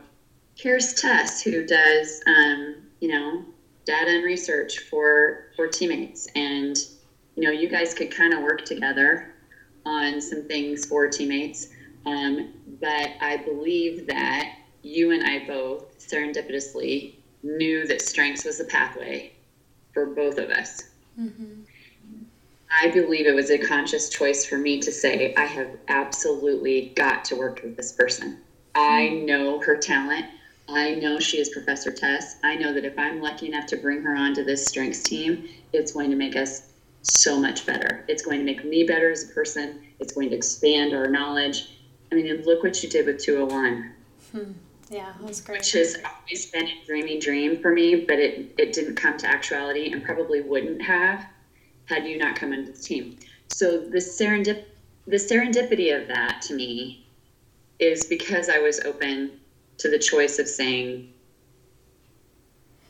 [0.56, 3.45] here's Tess who does um, you know
[3.86, 6.77] data and research for for teammates and
[7.36, 9.36] you know you guys could kind of work together
[9.86, 11.69] on some things for teammates
[12.07, 18.65] um, but i believe that you and i both serendipitously knew that strengths was the
[18.65, 19.31] pathway
[19.93, 20.83] for both of us
[21.19, 21.61] mm-hmm.
[22.81, 27.23] i believe it was a conscious choice for me to say i have absolutely got
[27.25, 28.39] to work with this person
[28.77, 30.27] I know her talent.
[30.69, 32.35] I know she is Professor Tess.
[32.43, 35.93] I know that if I'm lucky enough to bring her onto this strengths team, it's
[35.93, 38.05] going to make us so much better.
[38.07, 39.81] It's going to make me better as a person.
[39.99, 41.76] It's going to expand our knowledge.
[42.11, 43.91] I mean, look what you did with 201.
[44.31, 44.51] Hmm.
[44.89, 45.59] Yeah, that was great.
[45.59, 49.27] Which has always been a dreamy dream for me, but it, it didn't come to
[49.27, 51.25] actuality and probably wouldn't have
[51.85, 53.17] had you not come into the team.
[53.49, 54.65] So the serendip
[55.07, 57.05] the serendipity of that to me
[57.79, 59.39] is because I was open
[59.77, 61.13] to the choice of saying,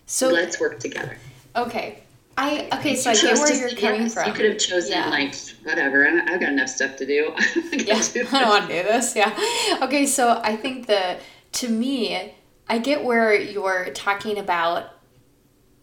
[0.08, 1.18] so let's work together.
[1.56, 2.02] Okay.
[2.38, 4.28] I okay, so you I get where you're coming yes, from.
[4.28, 5.10] You could have chosen yeah.
[5.10, 6.08] like whatever.
[6.08, 7.34] I've got enough stuff to do.
[7.74, 9.16] yeah, do I don't want to do this.
[9.16, 9.80] Yeah.
[9.82, 11.20] Okay, so I think that
[11.54, 12.36] to me,
[12.70, 14.94] I get where you're talking about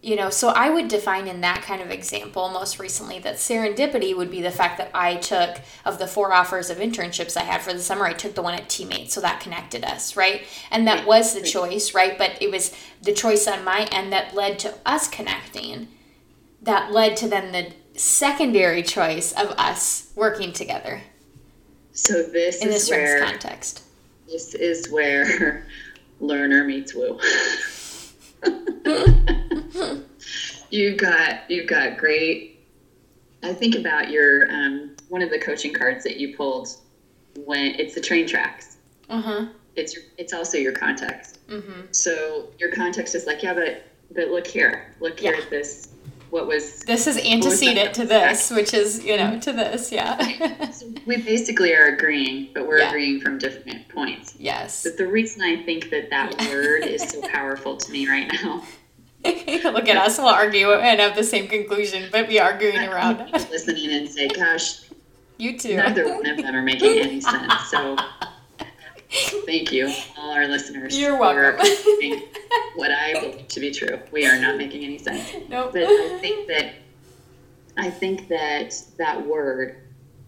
[0.05, 4.15] you know, so I would define in that kind of example most recently that serendipity
[4.15, 7.63] would be the fact that I took of the four offers of internships I had
[7.63, 10.43] for the summer, I took the one at Teammates, so that connected us, right?
[10.69, 12.19] And that was the choice, right?
[12.19, 15.87] But it was the choice on my end that led to us connecting,
[16.65, 21.01] that led to then the secondary choice of us working together.
[21.93, 23.83] So this in is where context.
[24.27, 25.65] This is where
[26.19, 27.19] learner meets woo.
[30.69, 32.59] you've got you've got great.
[33.43, 36.67] I think about your um, one of the coaching cards that you pulled
[37.45, 38.77] when it's the train tracks.
[39.09, 39.45] Uh huh.
[39.75, 41.39] It's it's also your context.
[41.47, 41.81] Mm-hmm.
[41.91, 45.31] So your context is like, yeah, but but look here, look yeah.
[45.31, 45.94] here at this.
[46.29, 50.69] What was this is antecedent to this, which is you know to this, yeah.
[50.71, 52.89] so we basically are agreeing, but we're yeah.
[52.89, 54.35] agreeing from different points.
[54.37, 54.83] Yes.
[54.83, 56.49] But the reason I think that that yeah.
[56.49, 58.63] word is so powerful to me right now
[59.63, 63.31] Look at us, we'll argue and have the same conclusion, but be arguing around.
[63.31, 64.81] listening and say, gosh,
[65.37, 65.77] you too.
[65.77, 67.53] Neither one of them are making any sense.
[67.71, 67.97] So
[69.45, 70.97] thank you, all our listeners.
[70.97, 71.59] You're welcome.
[72.75, 73.99] what I believe to be true.
[74.11, 75.33] We are not making any sense.
[75.49, 75.73] Nope.
[75.73, 76.73] But I think that
[77.77, 79.77] I think that that word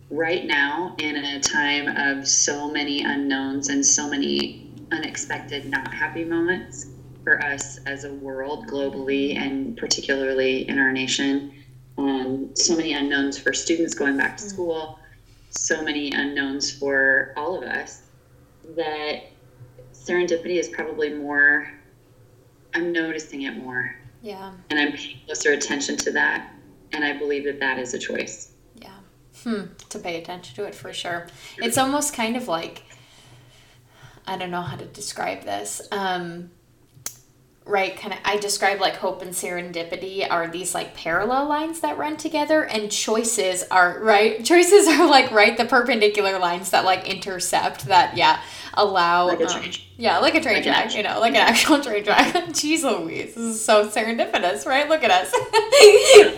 [0.09, 6.23] right now in a time of so many unknowns and so many unexpected not happy
[6.23, 6.87] moments
[7.23, 11.53] for us as a world globally and particularly in our nation.
[11.97, 14.49] Um, so many unknowns for students going back to mm.
[14.49, 14.99] school,
[15.49, 18.06] so many unknowns for all of us
[18.75, 19.23] that
[19.93, 21.71] serendipity is probably more,
[22.73, 23.95] I'm noticing it more.
[24.21, 24.53] Yeah.
[24.69, 26.53] And I'm paying closer attention to that.
[26.91, 28.51] And I believe that that is a choice.
[28.75, 28.97] Yeah.
[29.43, 29.65] Hmm.
[29.89, 31.27] To pay attention to it for sure.
[31.57, 32.83] It's almost kind of like,
[34.25, 35.81] I don't know how to describe this.
[35.91, 36.51] Um,
[37.67, 41.97] right kind of i describe like hope and serendipity are these like parallel lines that
[41.97, 47.07] run together and choices are right choices are like right the perpendicular lines that like
[47.07, 48.41] intercept that yeah
[48.73, 52.03] allow like um, Yeah, like a train like track, you know, like an actual train
[52.03, 52.33] track.
[52.49, 54.87] Jeez Louise, this is so serendipitous, right?
[54.87, 55.33] Look at us.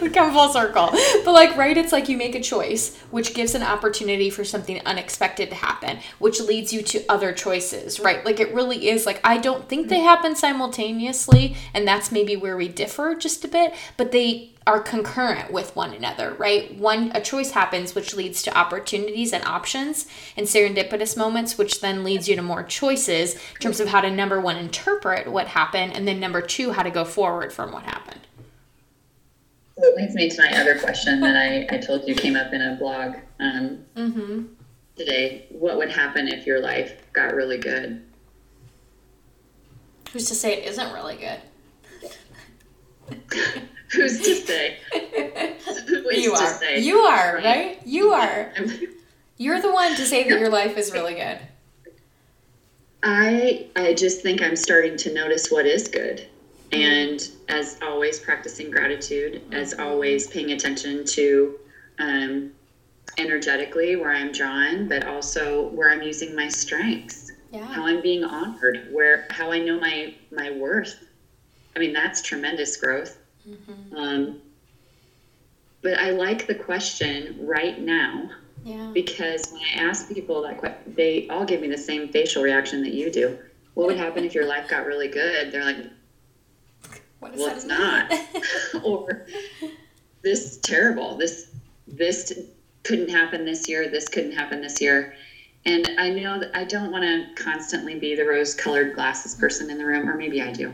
[0.02, 0.90] we come full circle.
[1.26, 4.82] But like, right, it's like you make a choice, which gives an opportunity for something
[4.86, 8.24] unexpected to happen, which leads you to other choices, right?
[8.24, 12.56] Like it really is like I don't think they happen simultaneously, and that's maybe where
[12.56, 16.78] we differ just a bit, but they are concurrent with one another, right?
[16.78, 20.06] One a choice happens which leads to opportunities and options
[20.38, 24.12] and serendipitous moments which then leads you to more choices in terms of how to
[24.12, 27.82] number 1 interpret what happened and then number 2 how to go forward from what
[27.82, 28.20] happened.
[29.76, 32.54] So it leads me to my other question that I, I told you came up
[32.54, 34.44] in a blog um, mm-hmm.
[34.96, 35.48] today.
[35.50, 38.06] What would happen if your life got really good?
[40.12, 41.42] Who's to say it isn't really good?
[43.92, 44.78] Who's to say?
[46.12, 46.54] you are.
[46.54, 46.80] Say?
[46.80, 47.80] You are, right?
[47.86, 48.54] You are.
[49.38, 51.40] You're the one to say that your life is really good.
[53.02, 56.28] I I just think I'm starting to notice what is good.
[56.72, 59.84] And as always practicing gratitude, as mm-hmm.
[59.84, 61.58] always paying attention to
[61.98, 62.52] um,
[63.18, 67.32] energetically where I'm drawn, but also where I'm using my strengths.
[67.52, 67.66] Yeah.
[67.66, 71.08] How I'm being honored, where how I know my my worth.
[71.76, 73.18] I mean, that's tremendous growth.
[73.48, 73.96] Mm-hmm.
[73.96, 74.42] Um,
[75.82, 78.30] but I like the question right now
[78.64, 78.92] yeah.
[78.94, 82.82] because when I ask people that question, they all give me the same facial reaction
[82.84, 83.38] that you do.
[83.76, 85.52] What would happen if your life got really good?
[85.52, 85.86] They're like,
[87.22, 88.12] well, it's not.
[88.84, 89.26] or
[90.22, 91.16] this terrible.
[91.18, 91.52] This
[91.88, 92.34] this
[92.84, 93.90] couldn't happen this year.
[93.90, 95.14] This couldn't happen this year.
[95.66, 99.78] And I know that I don't want to constantly be the rose-colored glasses person in
[99.78, 100.72] the room, or maybe I do.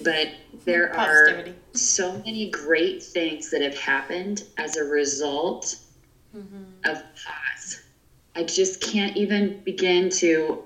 [0.00, 0.28] But
[0.64, 5.76] there are so many great things that have happened as a result
[6.36, 6.64] mm-hmm.
[6.84, 7.82] of pause.
[8.34, 10.64] I just can't even begin to.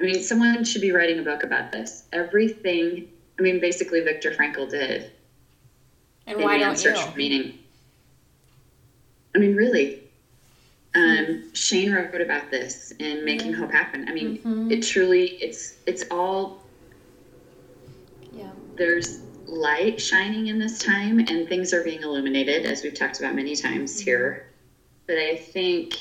[0.00, 2.04] I mean, someone should be writing a book about this.
[2.12, 5.12] Everything, I mean, basically, Viktor Frankl did.
[6.26, 6.94] And why don't you?
[7.16, 7.58] meaning.
[9.34, 10.00] I mean, really.
[10.94, 14.06] Um, Shane wrote about this in Making Hope Happen.
[14.08, 14.70] I mean, mm-hmm.
[14.70, 16.61] it truly, it's it's all
[18.76, 23.34] there's light shining in this time and things are being illuminated, as we've talked about
[23.34, 24.04] many times mm-hmm.
[24.04, 24.46] here.
[25.06, 25.94] But I think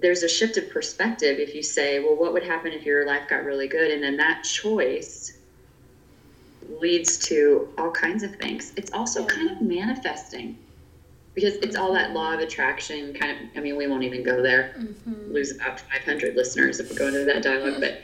[0.00, 3.28] there's a shift of perspective if you say, well, what would happen if your life
[3.28, 3.90] got really good?
[3.90, 5.38] And then that choice
[6.80, 8.72] leads to all kinds of things.
[8.76, 10.58] It's also kind of manifesting
[11.34, 14.42] because it's all that law of attraction kind of i mean we won't even go
[14.42, 15.32] there mm-hmm.
[15.32, 18.02] lose about 500 listeners if we go into that dialogue but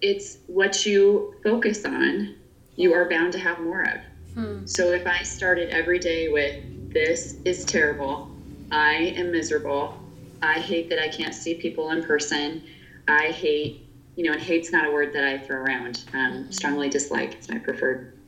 [0.00, 2.34] it's what you focus on,
[2.76, 4.00] you are bound to have more of.
[4.34, 4.66] Hmm.
[4.66, 8.30] So if I started every day with, this is terrible,
[8.70, 9.98] I am miserable,
[10.42, 12.62] I hate that I can't see people in person,
[13.06, 16.04] I hate, you know, and hate's not a word that I throw around.
[16.12, 16.50] Um, mm-hmm.
[16.50, 18.18] Strongly dislike is my preferred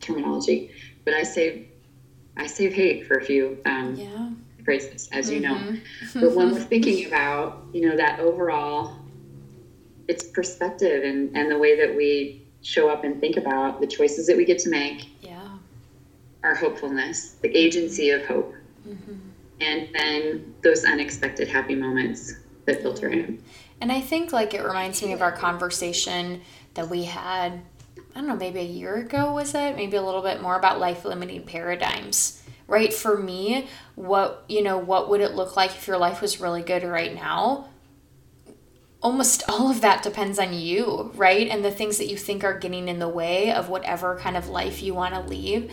[0.00, 0.70] terminology,
[1.04, 1.68] but I save,
[2.36, 4.30] I save hate for a few um, yeah.
[4.64, 5.34] phrases, as mm-hmm.
[5.34, 5.54] you know.
[5.54, 6.20] Mm-hmm.
[6.20, 8.96] But when we're thinking about, you know, that overall
[10.08, 14.26] it's perspective and, and the way that we show up and think about the choices
[14.26, 15.08] that we get to make.
[15.22, 15.48] Yeah.
[16.42, 18.54] Our hopefulness, the agency of hope.
[18.88, 19.14] Mm-hmm.
[19.60, 22.34] And then those unexpected happy moments
[22.66, 23.42] that filter in.
[23.80, 26.40] And I think like it reminds me of our conversation
[26.74, 29.76] that we had, I don't know, maybe a year ago was it?
[29.76, 32.42] Maybe a little bit more about life limiting paradigms.
[32.66, 32.94] Right?
[32.94, 36.62] For me, what you know, what would it look like if your life was really
[36.62, 37.68] good right now?
[39.04, 41.46] Almost all of that depends on you, right?
[41.48, 44.48] And the things that you think are getting in the way of whatever kind of
[44.48, 45.70] life you want to lead.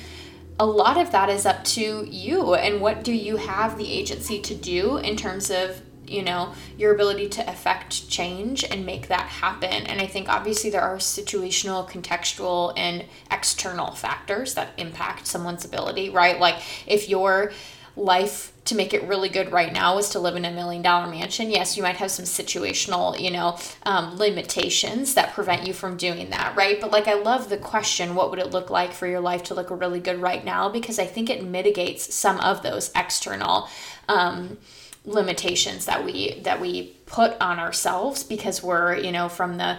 [0.60, 4.40] A lot of that is up to you and what do you have the agency
[4.42, 9.22] to do in terms of you know your ability to affect change and make that
[9.22, 15.64] happen and i think obviously there are situational contextual and external factors that impact someone's
[15.64, 17.54] ability right like if you're
[17.96, 21.08] life to make it really good right now is to live in a million dollar
[21.08, 21.50] mansion.
[21.50, 26.30] Yes, you might have some situational, you know, um, limitations that prevent you from doing
[26.30, 26.80] that, right?
[26.80, 29.56] But like, I love the question, what would it look like for your life to
[29.56, 30.70] look really good right now?
[30.70, 33.68] Because I think it mitigates some of those external.
[34.08, 34.58] Um,
[35.04, 39.76] limitations that we that we put on ourselves because we're you know from the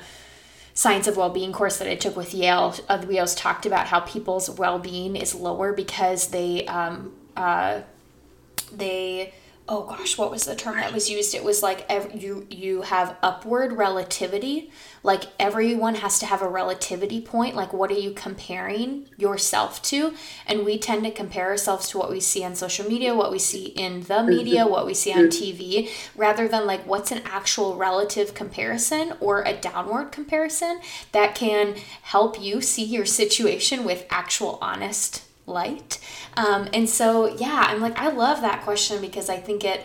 [0.75, 4.01] science of well-being course that I took with Yale, uh, we always talked about how
[4.01, 7.83] people's well-being is lower because they um, uh,
[8.77, 9.33] they
[9.69, 11.35] oh gosh, what was the term that was used?
[11.35, 14.71] It was like you you have upward relativity.
[15.03, 17.55] Like everyone has to have a relativity point.
[17.55, 20.15] Like what are you comparing yourself to?
[20.47, 23.39] And we tend to compare ourselves to what we see on social media, what we
[23.39, 27.77] see in the media, what we see on TV, rather than like what's an actual
[27.77, 30.81] relative comparison or a downward comparison
[31.13, 35.99] that can help you see your situation with actual honest light.
[36.37, 39.85] Um, and so, yeah, I'm like, I love that question because I think it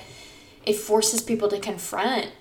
[0.65, 2.31] it forces people to confront.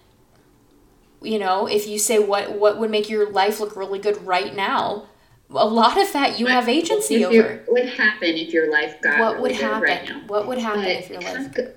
[1.23, 4.55] You know, if you say what what would make your life look really good right
[4.55, 5.07] now,
[5.51, 7.63] a lot of that you have agency over.
[7.67, 9.83] What would happen if your life got what really would happen?
[9.83, 10.23] right now?
[10.27, 11.75] What would happen But if your it life?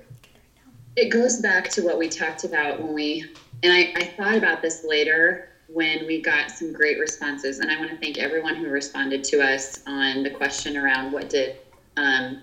[0.95, 3.25] It goes back to what we talked about when we,
[3.63, 7.59] and I, I thought about this later when we got some great responses.
[7.59, 11.29] And I want to thank everyone who responded to us on the question around what
[11.29, 11.53] did
[11.97, 12.37] um,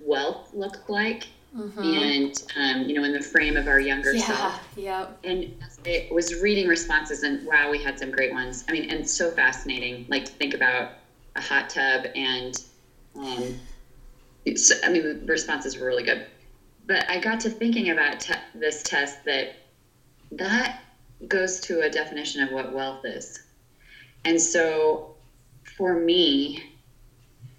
[0.00, 1.28] wealth look like?
[1.84, 4.26] And, um, you know, in the frame of our younger Yeah.
[4.26, 4.68] self.
[4.76, 5.18] Yep.
[5.24, 5.46] And
[5.84, 8.64] I was reading responses, and wow, we had some great ones.
[8.68, 10.06] I mean, and so fascinating.
[10.08, 10.90] Like to think about
[11.36, 12.54] a hot tub, and
[13.16, 13.54] um,
[14.82, 16.22] I mean, the responses were really good.
[16.86, 19.50] But I got to thinking about te- this test that
[20.32, 20.78] that
[21.28, 23.38] goes to a definition of what wealth is.
[24.24, 25.02] And so
[25.76, 26.58] for me,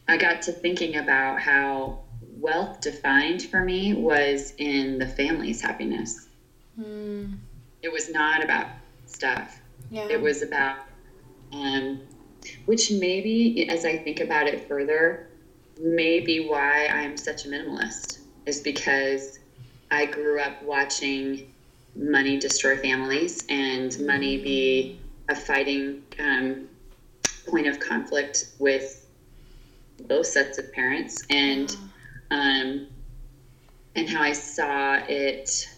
[0.07, 6.27] I got to thinking about how wealth defined for me was in the family's happiness
[6.79, 7.37] Mm,
[7.83, 8.67] it was not about
[9.05, 9.61] stuff.
[9.91, 10.07] yeah.
[10.09, 10.75] It was about,
[11.51, 11.99] um,
[12.65, 15.19] which maybe as I think about it further,
[15.79, 19.39] maybe why I'm such a minimalist is because
[19.91, 21.41] I grew up watching
[21.95, 26.67] money destroy families and money be a fighting um,
[27.47, 29.05] point of conflict with
[30.07, 31.75] both sets of parents and
[32.31, 32.87] um,
[33.95, 35.69] and how I saw it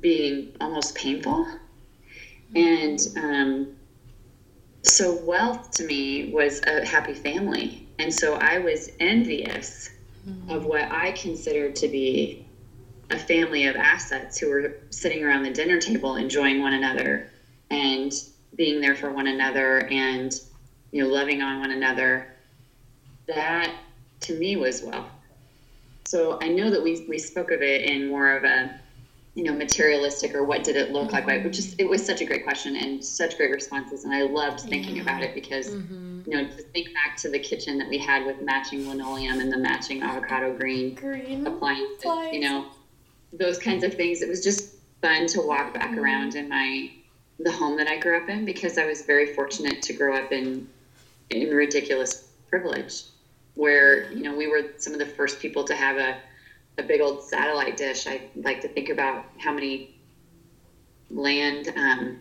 [0.00, 1.46] being almost painful.
[2.54, 3.76] And um,
[4.82, 7.86] so, wealth to me was a happy family.
[7.98, 9.90] And so, I was envious
[10.48, 12.44] of what I considered to be
[13.10, 17.26] a family of assets who were sitting around the dinner table enjoying one another
[17.70, 18.12] and
[18.54, 20.40] being there for one another and
[20.92, 22.26] you know loving on one another
[23.26, 23.74] that
[24.20, 25.06] to me was wealth
[26.06, 28.70] so i know that we, we spoke of it in more of a
[29.34, 32.20] you know materialistic or what did it look like like which is it was such
[32.20, 35.02] a great question and such great responses and i loved thinking Yeah.
[35.02, 36.26] about it because Mhm.
[36.26, 39.52] you know to think back to the kitchen that we had with matching linoleum and
[39.52, 41.46] the matching avocado green Green.
[41.46, 42.66] appliances you know
[43.32, 44.22] those kinds of things.
[44.22, 44.68] It was just
[45.02, 46.90] fun to walk back around in my
[47.40, 50.32] the home that i grew up in because i was very fortunate to grow up
[50.32, 50.66] in
[51.30, 53.04] in ridiculous privilege
[53.58, 56.16] where you know we were some of the first people to have a,
[56.78, 58.06] a big old satellite dish.
[58.06, 59.88] I like to think about how many
[61.10, 62.16] land um,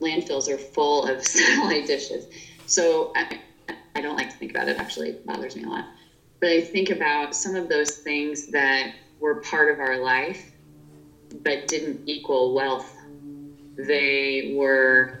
[0.00, 2.26] landfills are full of satellite dishes.
[2.66, 3.38] So I,
[3.94, 4.78] I don't like to think about it.
[4.78, 5.86] Actually it bothers me a lot.
[6.40, 10.52] But i think about some of those things that were part of our life
[11.44, 12.92] but didn't equal wealth.
[13.76, 15.20] They were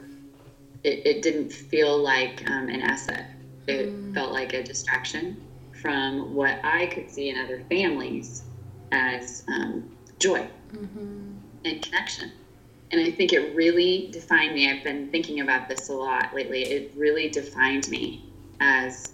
[0.84, 3.30] it, it didn't feel like um, an asset.
[3.66, 5.38] It felt like a distraction
[5.82, 8.42] from what i could see in other families
[8.92, 9.88] as um,
[10.18, 11.40] joy Mhm.
[11.64, 12.32] and connection.
[12.92, 14.70] And i think it really defined me.
[14.70, 16.62] I've been thinking about this a lot lately.
[16.62, 18.24] It really defined me
[18.60, 19.04] as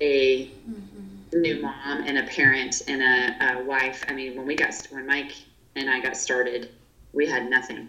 [0.00, 1.09] a Mhm.
[1.32, 4.04] New mom and a parent and a, a wife.
[4.08, 5.32] I mean, when we got when Mike
[5.76, 6.70] and I got started,
[7.12, 7.88] we had nothing.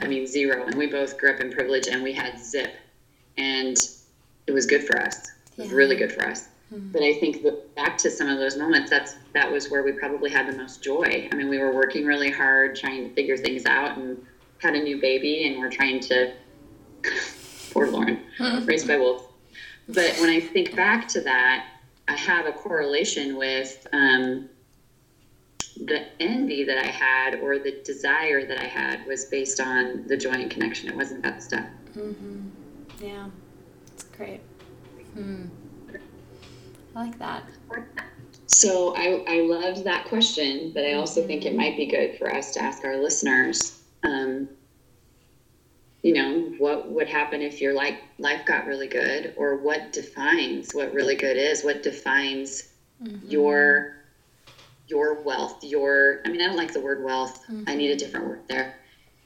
[0.00, 2.74] I mean, zero, and we both grew up in privilege, and we had zip,
[3.36, 3.76] and
[4.46, 5.16] it was good for us.
[5.56, 5.76] It was Yeah.
[5.76, 6.48] really good for us.
[6.72, 6.92] Mhm.
[6.92, 7.44] But I think
[7.74, 10.82] back to some of those moments, that's that was where we probably had the most
[10.82, 11.28] joy.
[11.30, 14.24] I mean, we were working really hard, trying to figure things out, and
[14.58, 16.32] had a new baby, and we're trying to.
[17.72, 18.20] Poor Lauren,
[18.66, 19.24] raised by wolves.
[19.88, 21.66] But when I think back to that,
[22.14, 24.48] have a correlation with um,
[25.76, 30.16] the envy that I had or the desire that I had was based on the
[30.16, 30.88] joy and connection.
[30.88, 31.66] It wasn't about stuff.
[31.96, 32.48] Mm-hmm.
[33.02, 33.28] Yeah,
[33.92, 34.40] it's great.
[35.14, 35.46] Hmm.
[36.94, 37.44] I like that.
[38.46, 42.34] So I, I loved that question, but I also think it might be good for
[42.34, 44.48] us to ask our listeners, um,
[46.02, 50.72] you know, what would happen if your life, life got really good or what defines
[50.72, 51.62] what really good is?
[51.62, 52.68] What defines
[53.02, 53.30] Mhm.
[53.30, 53.96] your
[54.88, 57.76] your wealth your i mean i don't like the word wealth i Mm-hmm.
[57.78, 58.74] need a different word there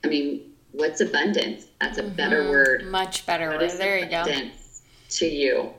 [0.05, 2.51] i mean what's abundance that's a better Mhm.
[2.51, 3.71] word Much better What word.
[3.79, 4.25] There you go.
[5.09, 5.71] to you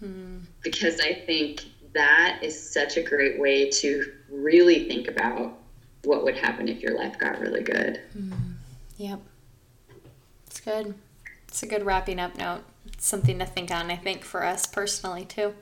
[0.00, 0.38] Hmm.
[0.62, 5.56] because i think that is such a great way to really think about
[6.02, 8.00] what would happen if your life got really good.
[8.16, 8.54] Mm,
[8.96, 9.20] yep.
[10.60, 10.94] It's good.
[11.48, 12.64] It's a good wrapping up note.
[12.86, 15.54] It's something to think on, I think, for us personally, too.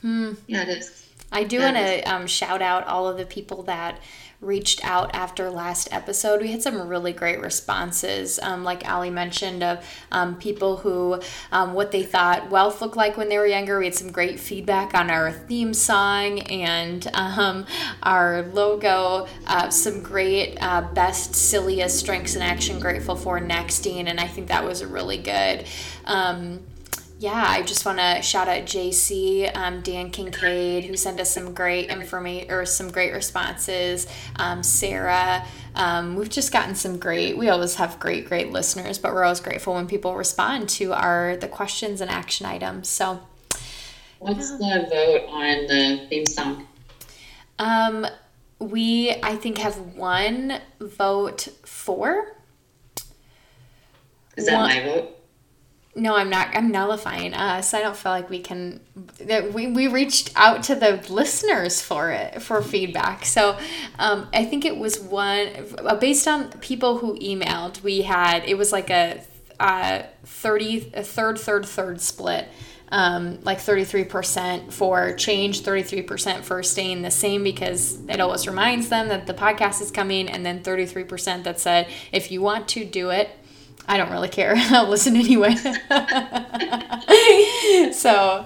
[0.00, 0.32] Hmm.
[0.46, 1.03] Yeah, it is.
[1.32, 3.98] I do want to um, shout out all of the people that
[4.44, 6.40] reached out after last episode.
[6.40, 11.20] We had some really great responses, um, like Ali mentioned, of um, people who
[11.50, 13.78] um, what they thought wealth looked like when they were younger.
[13.78, 17.66] We had some great feedback on our theme song and um,
[18.02, 19.26] our logo.
[19.46, 22.78] Uh, some great uh, best, silliest strengths in action.
[22.78, 25.66] Grateful for nexting, and I think that was really good.
[26.04, 26.60] Um,
[27.24, 31.54] yeah, I just want to shout out JC, um, Dan Kincaid, who sent us some
[31.54, 34.06] great information or some great responses.
[34.36, 37.38] Um, Sarah, um, we've just gotten some great.
[37.38, 41.38] We always have great, great listeners, but we're always grateful when people respond to our
[41.38, 42.90] the questions and action items.
[42.90, 43.20] So,
[44.18, 46.68] what's the vote on the theme song?
[47.58, 48.06] Um,
[48.58, 52.36] we I think have one vote for.
[54.36, 55.23] Is that one, my vote?
[55.96, 56.48] No, I'm not.
[56.54, 57.72] I'm nullifying us.
[57.72, 58.80] I don't feel like we can.
[59.18, 63.24] That we we reached out to the listeners for it for feedback.
[63.24, 63.56] So,
[63.98, 67.82] um, I think it was one uh, based on people who emailed.
[67.82, 69.22] We had it was like a,
[69.60, 72.48] a thirty a third third third split.
[72.90, 79.08] Um, like 33% for change, 33% for staying the same because it always reminds them
[79.08, 83.10] that the podcast is coming, and then 33% that said, if you want to do
[83.10, 83.30] it,
[83.86, 84.54] I don't really care.
[84.56, 85.54] I'll listen anyway.
[87.92, 88.44] so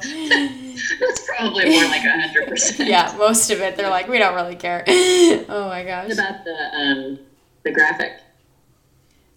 [1.00, 2.88] that's probably more like hundred percent.
[2.88, 3.76] Yeah, most of it.
[3.76, 4.84] They're like, we don't really care.
[5.50, 6.08] Oh my gosh.
[6.08, 7.18] What about the um,
[7.62, 8.20] the graphic?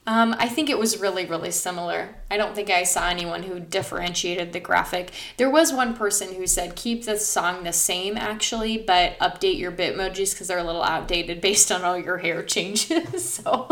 [0.07, 2.15] Um, I think it was really, really similar.
[2.29, 5.11] I don't think I saw anyone who differentiated the graphic.
[5.37, 9.71] There was one person who said keep the song the same, actually, but update your
[9.71, 13.29] Bitmojis because they're a little outdated based on all your hair changes.
[13.33, 13.67] so.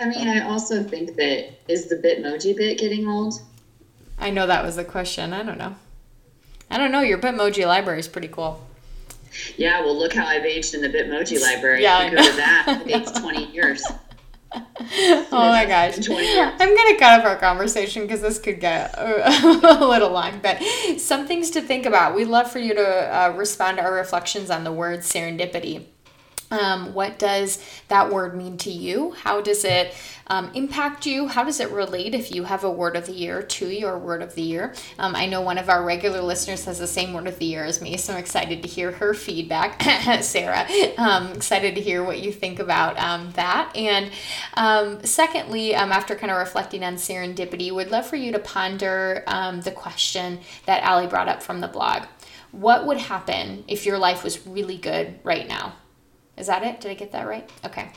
[0.00, 3.40] I, mean, I also think that is the Bitmoji bit getting old?
[4.18, 5.32] I know that was the question.
[5.32, 5.76] I don't know.
[6.70, 7.00] I don't know.
[7.00, 8.66] Your Bitmoji library is pretty cool.
[9.56, 11.82] Yeah, well, look how I've aged in the Bitmoji library.
[11.82, 12.22] Yeah, I know.
[12.22, 12.82] that.
[12.86, 13.84] It's 20 years.
[14.54, 15.96] oh my gosh.
[16.08, 20.40] I'm going to cut off our conversation because this could get a, little long.
[20.42, 20.62] But
[20.98, 22.14] some things to think about.
[22.14, 25.84] We'd love for you to uh, respond to our reflections on the word serendipity.
[26.50, 29.12] Um, what does that word mean to you?
[29.12, 29.94] How does it
[30.26, 31.28] um, impact you?
[31.28, 34.22] How does it relate if you have a word of the year to your word
[34.22, 34.74] of the year?
[34.98, 37.64] Um, I know one of our regular listeners has the same word of the year
[37.64, 39.82] as me, so I'm excited to hear her feedback.
[40.22, 40.66] Sarah,
[40.98, 43.70] um, excited to hear what you think about um, that.
[43.76, 44.10] And
[44.54, 49.22] um, secondly, um, after kind of reflecting on serendipity, would love for you to ponder
[49.26, 52.04] the question that Ali brought up from the blog.
[52.52, 55.74] What would happen if your life was really good right now?
[56.40, 56.80] Is that it?
[56.80, 57.48] Did I get that right?
[57.66, 57.90] Okay.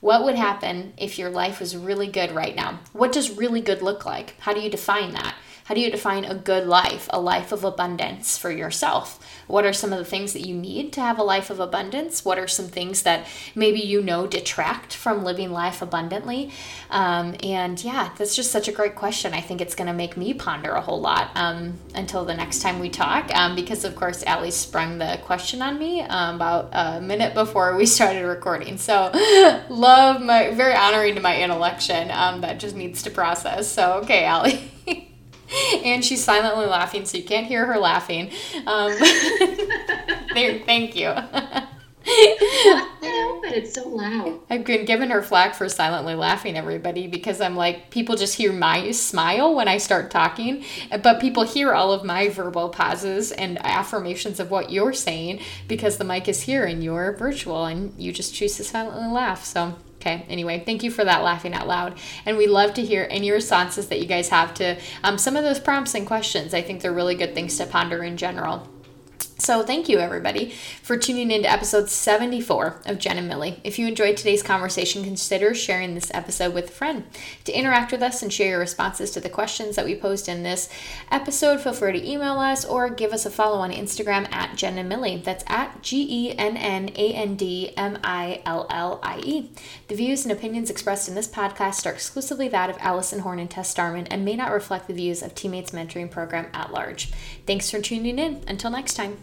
[0.00, 2.80] What would happen if your life was really good right now?
[2.94, 4.34] What does really good look like?
[4.40, 5.36] How do you define that?
[5.70, 9.24] How do you define a good life, a life of abundance for yourself?
[9.46, 12.24] What are some of the things that you need to have a life of abundance?
[12.24, 16.50] What are some things that maybe you know detract from living life abundantly?
[16.90, 19.32] Um, and yeah, that's just such a great question.
[19.32, 22.62] I think it's going to make me ponder a whole lot um, until the next
[22.62, 26.70] time we talk, um, because of course, Ali sprung the question on me um, about
[26.72, 28.76] a minute before we started recording.
[28.76, 29.12] So,
[29.70, 33.70] love my very honoring to my intellection um, that just needs to process.
[33.70, 34.68] So, okay, Ali.
[35.84, 38.30] and she's silently laughing, so you can't hear her laughing.
[38.66, 38.92] Um,
[40.34, 41.12] there, thank you.
[42.02, 44.40] but it's so loud.
[44.48, 48.52] I've been giving her flack for silently laughing, everybody, because I'm like, people just hear
[48.52, 50.64] my smile when I start talking,
[51.02, 55.98] but people hear all of my verbal pauses and affirmations of what you're saying because
[55.98, 59.44] the mic is here and you're virtual and you just choose to silently laugh.
[59.44, 61.98] So Okay, anyway, thank you for that laughing out loud.
[62.24, 65.44] And we love to hear any responses that you guys have to um, some of
[65.44, 66.54] those prompts and questions.
[66.54, 68.66] I think they're really good things to ponder in general.
[69.40, 70.50] So, thank you everybody
[70.82, 73.58] for tuning in to episode 74 of Gen and Millie.
[73.64, 77.04] If you enjoyed today's conversation, consider sharing this episode with a friend.
[77.44, 80.42] To interact with us and share your responses to the questions that we posed in
[80.42, 80.68] this
[81.10, 84.76] episode, feel free to email us or give us a follow on Instagram at Gen
[84.76, 85.22] and Millie.
[85.24, 89.50] That's at G E N N A N D M I L L I E.
[89.88, 93.50] The views and opinions expressed in this podcast are exclusively that of Allison Horn and
[93.50, 97.10] Tess Starman and may not reflect the views of Teammates Mentoring Program at large.
[97.46, 98.44] Thanks for tuning in.
[98.46, 99.16] Until next time.